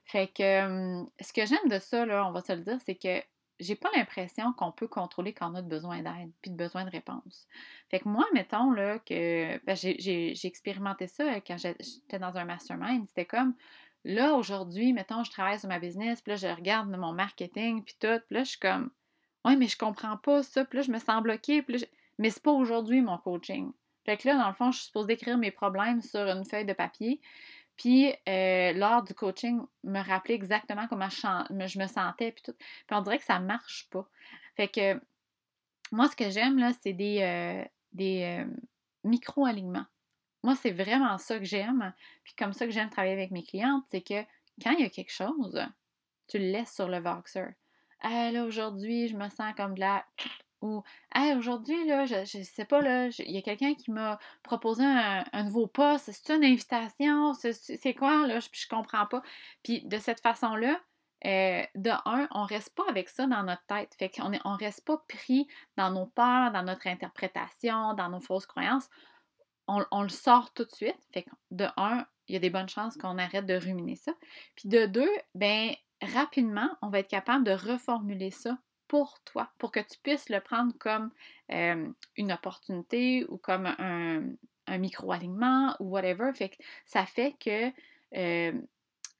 Fait 0.04 0.26
que 0.26 1.04
ce 1.20 1.32
que 1.32 1.46
j'aime 1.46 1.68
de 1.68 1.78
ça, 1.78 2.04
là, 2.04 2.26
on 2.26 2.32
va 2.32 2.40
se 2.40 2.52
le 2.52 2.62
dire, 2.62 2.78
c'est 2.84 2.96
que 2.96 3.22
j'ai 3.58 3.76
pas 3.76 3.88
l'impression 3.94 4.52
qu'on 4.52 4.72
peut 4.72 4.88
contrôler 4.88 5.32
quand 5.32 5.52
on 5.52 5.54
a 5.54 5.62
besoin 5.62 6.02
d'aide 6.02 6.30
puis 6.42 6.50
de 6.50 6.56
besoin 6.56 6.84
de 6.84 6.90
réponse. 6.90 7.46
Fait 7.90 8.00
que 8.00 8.08
moi, 8.08 8.26
mettons 8.34 8.70
là, 8.70 8.98
que 8.98 9.58
ben, 9.64 9.76
j'ai 9.76 10.46
expérimenté 10.46 11.06
ça 11.06 11.40
quand 11.40 11.56
j'étais 11.56 12.18
dans 12.18 12.36
un 12.36 12.44
mastermind. 12.44 13.06
C'était 13.08 13.24
comme 13.24 13.54
là, 14.06 14.34
aujourd'hui, 14.34 14.92
mettons, 14.92 15.24
je 15.24 15.30
travaille 15.30 15.58
sur 15.58 15.68
ma 15.68 15.78
business, 15.78 16.22
puis 16.22 16.32
là, 16.32 16.36
je 16.36 16.46
regarde 16.46 16.88
mon 16.88 17.12
marketing, 17.12 17.82
puis 17.82 17.96
tout, 18.00 18.20
puis 18.26 18.36
là, 18.36 18.44
je 18.44 18.50
suis 18.50 18.58
comme 18.58 18.90
Ouais, 19.44 19.54
mais 19.54 19.68
je 19.68 19.78
comprends 19.78 20.16
pas 20.16 20.42
ça, 20.42 20.64
puis 20.64 20.78
là, 20.78 20.82
je 20.82 20.90
me 20.90 20.98
sens 20.98 21.22
bloquée, 21.22 21.62
puis 21.62 21.78
là, 21.78 21.86
mais 22.18 22.30
c'est 22.30 22.42
pas 22.42 22.50
aujourd'hui 22.50 23.00
mon 23.00 23.18
coaching. 23.18 23.72
Fait 24.04 24.16
que 24.16 24.28
là, 24.28 24.36
dans 24.36 24.48
le 24.48 24.54
fond, 24.54 24.70
je 24.72 24.78
suis 24.78 24.86
supposée 24.86 25.08
d'écrire 25.08 25.38
mes 25.38 25.50
problèmes 25.50 26.00
sur 26.02 26.20
une 26.20 26.44
feuille 26.44 26.64
de 26.64 26.72
papier. 26.72 27.20
Puis, 27.76 28.12
euh, 28.28 28.72
lors 28.72 29.02
du 29.02 29.14
coaching, 29.14 29.60
me 29.84 30.00
rappeler 30.00 30.34
exactement 30.34 30.86
comment 30.88 31.08
je, 31.10 31.78
me 31.78 31.86
sentais, 31.86 32.32
puis 32.32 32.42
tout. 32.42 32.54
Puis, 32.86 32.96
on 32.96 33.02
dirait 33.02 33.18
que 33.18 33.24
ça 33.24 33.38
marche 33.38 33.88
pas. 33.90 34.08
Fait 34.56 34.68
que, 34.68 35.00
moi, 35.92 36.08
ce 36.08 36.16
que 36.16 36.30
j'aime, 36.30 36.58
là, 36.58 36.72
c'est 36.80 36.94
des, 36.94 37.20
euh, 37.20 37.64
euh, 38.00 38.44
micro-alignements. 39.04 39.86
Moi, 40.46 40.54
c'est 40.54 40.70
vraiment 40.70 41.18
ça 41.18 41.40
que 41.40 41.44
j'aime. 41.44 41.92
Puis, 42.22 42.32
comme 42.38 42.52
ça 42.52 42.66
que 42.66 42.70
j'aime 42.70 42.88
travailler 42.88 43.14
avec 43.14 43.32
mes 43.32 43.42
clientes, 43.42 43.82
c'est 43.90 44.00
que 44.00 44.22
quand 44.62 44.70
il 44.70 44.80
y 44.80 44.84
a 44.84 44.88
quelque 44.88 45.10
chose, 45.10 45.60
tu 46.28 46.38
le 46.38 46.52
laisses 46.52 46.72
sur 46.72 46.86
le 46.86 47.00
Voxer. 47.00 47.56
hey, 48.00 48.32
là, 48.32 48.44
aujourd'hui, 48.44 49.08
je 49.08 49.16
me 49.16 49.28
sens 49.28 49.52
comme 49.56 49.74
de 49.74 49.80
la. 49.80 50.06
Ou, 50.62 50.84
hey, 51.12 51.34
aujourd'hui, 51.34 51.84
là, 51.88 52.06
je, 52.06 52.24
je 52.24 52.44
sais 52.44 52.64
pas, 52.64 52.80
là, 52.80 53.08
il 53.18 53.32
y 53.32 53.38
a 53.38 53.42
quelqu'un 53.42 53.74
qui 53.74 53.90
m'a 53.90 54.20
proposé 54.44 54.84
un, 54.84 55.42
nouveau 55.42 55.66
poste. 55.66 56.12
C'est 56.12 56.32
une 56.32 56.44
invitation? 56.44 57.34
C'est 57.34 57.94
quoi, 57.94 58.24
là? 58.28 58.38
Je, 58.38 58.48
je 58.52 58.68
comprends 58.68 59.06
pas. 59.06 59.22
Puis 59.64 59.82
de 59.84 59.98
cette 59.98 60.20
façon-là, 60.20 60.80
euh, 61.24 61.64
de 61.74 61.90
un, 62.04 62.28
on 62.30 62.44
reste 62.44 62.72
pas 62.76 62.84
avec 62.88 63.08
ça 63.08 63.26
dans 63.26 63.42
notre 63.42 63.66
tête. 63.66 63.96
Fait 63.98 64.10
qu'on 64.10 64.32
est, 64.32 64.40
on 64.44 64.54
reste 64.54 64.84
pas 64.84 65.02
pris 65.08 65.48
dans 65.76 65.90
nos 65.90 66.06
peurs, 66.06 66.52
dans 66.52 66.62
notre 66.62 66.86
interprétation, 66.86 67.94
dans 67.94 68.10
nos 68.10 68.20
fausses 68.20 68.46
croyances. 68.46 68.88
On, 69.68 70.02
le 70.02 70.08
sort 70.08 70.52
tout 70.52 70.64
de 70.64 70.72
suite. 70.72 70.98
Fait 71.12 71.26
de 71.50 71.66
un, 71.76 72.06
il 72.28 72.34
y 72.34 72.36
a 72.36 72.40
des 72.40 72.50
bonnes 72.50 72.68
chances 72.68 72.96
qu'on 72.96 73.18
arrête 73.18 73.46
de 73.46 73.54
ruminer 73.54 73.96
ça. 73.96 74.12
Puis 74.54 74.68
de 74.68 74.86
deux, 74.86 75.10
ben 75.34 75.74
rapidement, 76.02 76.70
on 76.82 76.88
va 76.88 77.00
être 77.00 77.08
capable 77.08 77.44
de 77.44 77.52
reformuler 77.52 78.30
ça 78.30 78.58
pour 78.88 79.18
toi, 79.24 79.50
pour 79.58 79.72
que 79.72 79.80
tu 79.80 79.98
puisses 80.02 80.28
le 80.28 80.40
prendre 80.40 80.72
comme 80.78 81.10
euh, 81.50 81.88
une 82.16 82.32
opportunité 82.32 83.24
ou 83.28 83.36
comme 83.36 83.66
un, 83.66 84.22
micro-alignement 84.68 85.76
ou 85.80 85.90
whatever. 85.90 86.32
Fait 86.34 86.48
que 86.48 86.56
ça 86.84 87.06
fait 87.06 87.34
que 87.38 87.70
euh, 88.16 88.52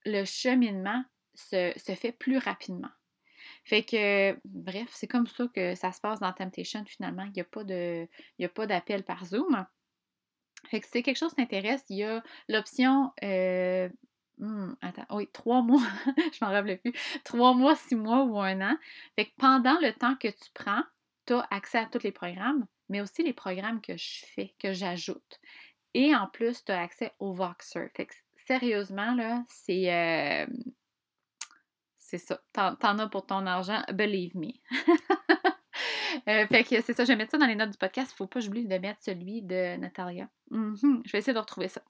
le 0.05 0.25
cheminement 0.25 1.05
se, 1.35 1.73
fait 1.77 2.13
plus 2.13 2.39
rapidement. 2.39 2.91
Fait 3.65 3.83
que, 3.83 4.39
bref, 4.45 4.89
c'est 4.93 5.07
comme 5.07 5.27
ça 5.27 5.47
que 5.55 5.75
ça 5.75 5.93
se 5.93 6.01
passe 6.01 6.21
dans 6.21 6.33
Temptation 6.33 6.85
finalement. 6.85 7.25
Il 7.25 7.33
n'y 8.39 8.45
a 8.45 8.49
pas 8.49 8.67
d'appel 8.67 9.05
par 9.05 9.25
Zoom. 9.25 9.67
Fait 10.71 10.81
que 10.81 10.87
si 10.87 11.03
quelque 11.03 11.17
chose 11.17 11.35
t'intéresse, 11.35 11.85
il 11.89 11.99
y 11.99 12.05
a 12.05 12.23
l'option 12.49 13.13
euh, 13.23 13.89
hmm, 14.39 14.75
attends, 14.83 15.07
oui, 15.11 15.29
trois 15.33 15.63
mois, 15.63 15.83
je 16.33 16.45
m'en 16.45 16.51
rappelle 16.51 16.81
plus, 16.81 16.93
trois 17.25 17.55
mois, 17.55 17.77
six 17.77 17.97
mois 17.97 18.25
ou 18.25 18.39
un 18.41 18.61
an. 18.61 18.77
Fait 19.17 19.27
que 19.27 19.35
pendant 19.39 19.79
le 19.81 19.93
temps 19.93 20.17
que 20.17 20.29
tu 20.29 20.51
prends, 20.55 20.83
tu 21.27 21.35
as 21.35 21.47
accès 21.51 21.79
à 21.79 21.87
tous 21.87 22.03
les 22.03 22.13
programmes, 22.13 22.67
mais 22.89 23.01
aussi 23.01 23.23
les 23.23 23.33
programmes 23.33 23.81
que 23.81 23.97
je 23.97 24.25
fais, 24.35 24.55
que 24.59 24.73
j'ajoute. 24.73 25.41
Et 25.95 26.15
en 26.15 26.27
plus, 26.27 26.65
tu 26.65 26.73
as 26.73 26.81
accès 26.81 27.13
au 27.19 27.33
Voxer. 27.33 27.89
Fait 27.97 28.07
que 28.07 28.15
sérieusement, 28.47 29.15
là, 29.15 29.45
c'est. 29.49 29.93
Euh, 29.93 30.47
c'est 31.99 32.19
ça. 32.19 32.41
T'en, 32.53 32.77
t'en 32.77 32.99
as 32.99 33.09
pour 33.09 33.27
ton 33.27 33.47
argent, 33.47 33.83
believe 33.93 34.37
me. 34.37 34.53
Euh, 36.29 36.47
fait 36.47 36.65
que 36.65 36.81
c'est 36.81 36.95
ça, 36.95 37.05
je 37.05 37.09
vais 37.09 37.17
mettre 37.17 37.31
ça 37.31 37.39
dans 37.39 37.47
les 37.47 37.55
notes 37.55 37.71
du 37.71 37.79
podcast. 37.79 38.13
Faut 38.17 38.27
pas 38.27 38.41
j'oublie 38.41 38.67
de 38.67 38.79
mettre 38.79 39.03
celui 39.03 39.43
de 39.43 39.77
Natalia. 39.77 40.29
Mhm, 40.51 41.03
je 41.05 41.13
vais 41.13 41.19
essayer 41.19 41.35
de 41.35 41.39
retrouver 41.39 41.69
ça. 41.69 41.83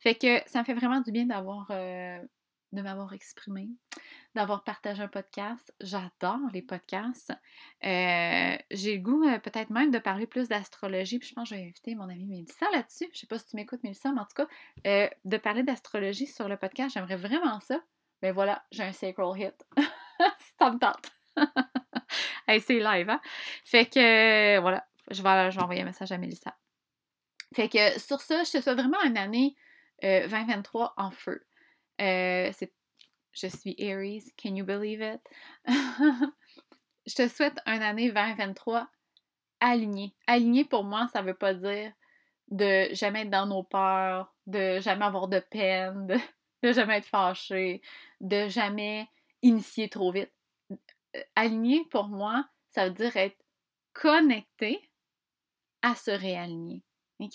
Fait 0.00 0.14
que 0.14 0.40
ça 0.46 0.60
me 0.60 0.64
fait 0.64 0.74
vraiment 0.74 1.00
du 1.00 1.12
bien 1.12 1.26
d'avoir 1.26 1.66
euh, 1.70 2.18
de 2.72 2.82
m'avoir 2.82 3.12
exprimé, 3.12 3.68
d'avoir 4.34 4.64
partagé 4.64 5.02
un 5.02 5.08
podcast. 5.08 5.72
J'adore 5.80 6.40
les 6.52 6.62
podcasts. 6.62 7.32
Euh, 7.84 8.56
j'ai 8.70 8.96
le 8.96 9.02
goût 9.02 9.22
peut-être 9.42 9.70
même 9.70 9.90
de 9.90 9.98
parler 9.98 10.26
plus 10.26 10.48
d'astrologie. 10.48 11.20
Je 11.22 11.32
pense 11.34 11.48
que 11.48 11.54
je 11.54 11.60
vais 11.60 11.66
inviter 11.66 11.94
mon 11.94 12.08
ami 12.08 12.26
Mélissa 12.26 12.66
là-dessus. 12.72 13.08
Je 13.12 13.20
sais 13.20 13.26
pas 13.26 13.38
si 13.38 13.46
tu 13.46 13.56
m'écoutes, 13.56 13.82
Mélissa, 13.84 14.12
mais 14.12 14.20
en 14.20 14.26
tout 14.26 14.44
cas, 14.44 15.10
de 15.24 15.36
parler 15.36 15.62
d'astrologie 15.62 16.26
sur 16.26 16.48
le 16.48 16.56
podcast, 16.56 16.94
j'aimerais 16.94 17.16
vraiment 17.16 17.60
ça. 17.60 17.80
Ben 18.22 18.32
voilà, 18.32 18.64
j'ai 18.72 18.82
un 18.82 18.92
sacral 18.92 19.38
hit. 19.38 19.66
ça 20.58 20.70
me 20.70 20.78
tente. 20.78 21.12
hey, 22.48 22.60
c'est 22.60 22.78
live, 22.78 23.10
hein? 23.10 23.20
Fait 23.64 23.86
que, 23.86 24.58
voilà, 24.60 24.86
je 25.10 25.22
vais, 25.22 25.50
je 25.50 25.56
vais 25.56 25.62
envoyer 25.62 25.82
un 25.82 25.86
message 25.86 26.12
à 26.12 26.18
Mélissa. 26.18 26.56
Fait 27.54 27.68
que 27.68 27.98
sur 28.00 28.20
ça, 28.20 28.42
je 28.44 28.52
te 28.52 28.60
souhaite 28.60 28.78
vraiment 28.78 29.02
une 29.04 29.16
année 29.16 29.54
2023 30.02 30.84
euh, 30.98 31.02
en 31.02 31.10
feu. 31.10 31.46
Euh, 32.00 32.50
je 33.32 33.46
suis 33.46 33.76
Aries, 33.78 34.32
can 34.36 34.54
you 34.56 34.64
believe 34.64 35.00
it? 35.00 35.20
je 37.06 37.14
te 37.14 37.28
souhaite 37.28 37.58
une 37.66 37.82
année 37.82 38.10
2023 38.10 38.88
alignée. 39.60 40.14
Alignée 40.26 40.64
pour 40.64 40.84
moi, 40.84 41.08
ça 41.12 41.22
veut 41.22 41.34
pas 41.34 41.54
dire 41.54 41.92
de 42.48 42.88
jamais 42.92 43.22
être 43.22 43.30
dans 43.30 43.46
nos 43.46 43.62
peurs, 43.62 44.34
de 44.46 44.80
jamais 44.80 45.04
avoir 45.04 45.28
de 45.28 45.38
peine, 45.38 46.06
de, 46.06 46.16
de 46.62 46.72
jamais 46.72 46.98
être 46.98 47.06
fâché, 47.06 47.82
de 48.20 48.48
jamais 48.48 49.08
initier 49.42 49.88
trop 49.88 50.10
vite. 50.12 50.33
Aligné 51.36 51.84
pour 51.90 52.08
moi, 52.08 52.48
ça 52.70 52.88
veut 52.88 52.94
dire 52.94 53.16
être 53.16 53.38
connecté 53.92 54.80
à 55.82 55.94
se 55.94 56.10
réaligner. 56.10 56.82
OK? 57.20 57.32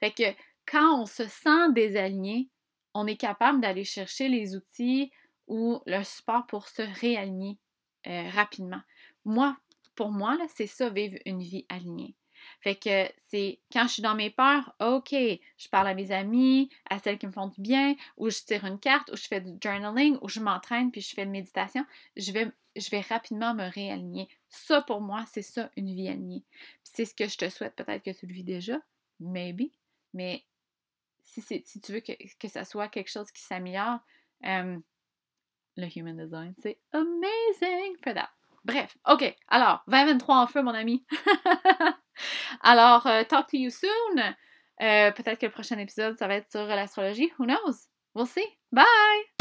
Fait 0.00 0.10
que 0.10 0.34
quand 0.66 1.00
on 1.00 1.06
se 1.06 1.26
sent 1.26 1.72
désaligné, 1.72 2.48
on 2.94 3.06
est 3.06 3.16
capable 3.16 3.60
d'aller 3.60 3.84
chercher 3.84 4.28
les 4.28 4.54
outils 4.54 5.10
ou 5.46 5.80
le 5.86 6.02
support 6.04 6.46
pour 6.46 6.68
se 6.68 6.82
réaligner 7.00 7.58
euh, 8.06 8.28
rapidement. 8.30 8.80
Moi, 9.24 9.56
pour 9.94 10.10
moi, 10.10 10.36
c'est 10.54 10.66
ça, 10.66 10.88
vivre 10.88 11.16
une 11.24 11.42
vie 11.42 11.66
alignée. 11.68 12.14
Fait 12.60 12.74
que 12.74 13.08
c'est 13.28 13.60
quand 13.72 13.84
je 13.84 13.94
suis 13.94 14.02
dans 14.02 14.14
mes 14.14 14.30
peurs, 14.30 14.74
OK, 14.80 15.12
je 15.12 15.68
parle 15.70 15.88
à 15.88 15.94
mes 15.94 16.10
amis, 16.10 16.70
à 16.90 16.98
celles 16.98 17.18
qui 17.18 17.26
me 17.26 17.32
font 17.32 17.46
du 17.46 17.60
bien, 17.60 17.94
ou 18.16 18.30
je 18.30 18.40
tire 18.40 18.64
une 18.64 18.80
carte, 18.80 19.10
ou 19.12 19.16
je 19.16 19.26
fais 19.26 19.40
du 19.40 19.52
journaling, 19.62 20.18
ou 20.22 20.28
je 20.28 20.40
m'entraîne 20.40 20.90
puis 20.90 21.00
je 21.00 21.14
fais 21.14 21.24
de 21.24 21.30
méditation, 21.30 21.84
je 22.16 22.32
vais, 22.32 22.50
je 22.76 22.90
vais 22.90 23.00
rapidement 23.00 23.54
me 23.54 23.68
réaligner. 23.68 24.28
Ça, 24.48 24.82
pour 24.82 25.00
moi, 25.00 25.24
c'est 25.32 25.42
ça, 25.42 25.70
une 25.76 25.94
vie 25.94 26.08
alignée. 26.08 26.44
c'est 26.82 27.04
ce 27.04 27.14
que 27.14 27.28
je 27.28 27.36
te 27.36 27.48
souhaite. 27.48 27.74
Peut-être 27.76 28.02
que 28.02 28.10
tu 28.10 28.26
le 28.26 28.34
vis 28.34 28.44
déjà, 28.44 28.78
maybe, 29.20 29.70
mais 30.14 30.44
si, 31.22 31.62
tu 31.80 31.92
veux 31.92 32.00
que, 32.00 32.12
que 32.38 32.48
ça 32.48 32.64
soit 32.64 32.88
quelque 32.88 33.10
chose 33.10 33.30
qui 33.30 33.42
s'améliore, 33.42 34.00
euh, 34.44 34.78
le 35.76 35.86
human 35.96 36.16
design, 36.16 36.54
c'est 36.60 36.78
amazing 36.92 37.96
for 38.02 38.14
that. 38.14 38.30
Bref, 38.64 38.96
ok. 39.08 39.34
Alors, 39.48 39.82
2023 39.88 40.36
en 40.36 40.46
feu, 40.46 40.62
mon 40.62 40.74
ami. 40.74 41.04
Alors, 42.60 43.06
euh, 43.06 43.24
talk 43.24 43.48
to 43.48 43.56
you 43.56 43.70
soon. 43.70 44.18
Euh, 44.80 45.10
peut-être 45.12 45.38
que 45.38 45.46
le 45.46 45.52
prochain 45.52 45.78
épisode, 45.78 46.16
ça 46.16 46.28
va 46.28 46.36
être 46.36 46.50
sur 46.50 46.66
l'astrologie. 46.66 47.32
Who 47.38 47.46
knows? 47.46 47.88
We'll 48.14 48.26
see. 48.26 48.46
Bye! 48.70 49.31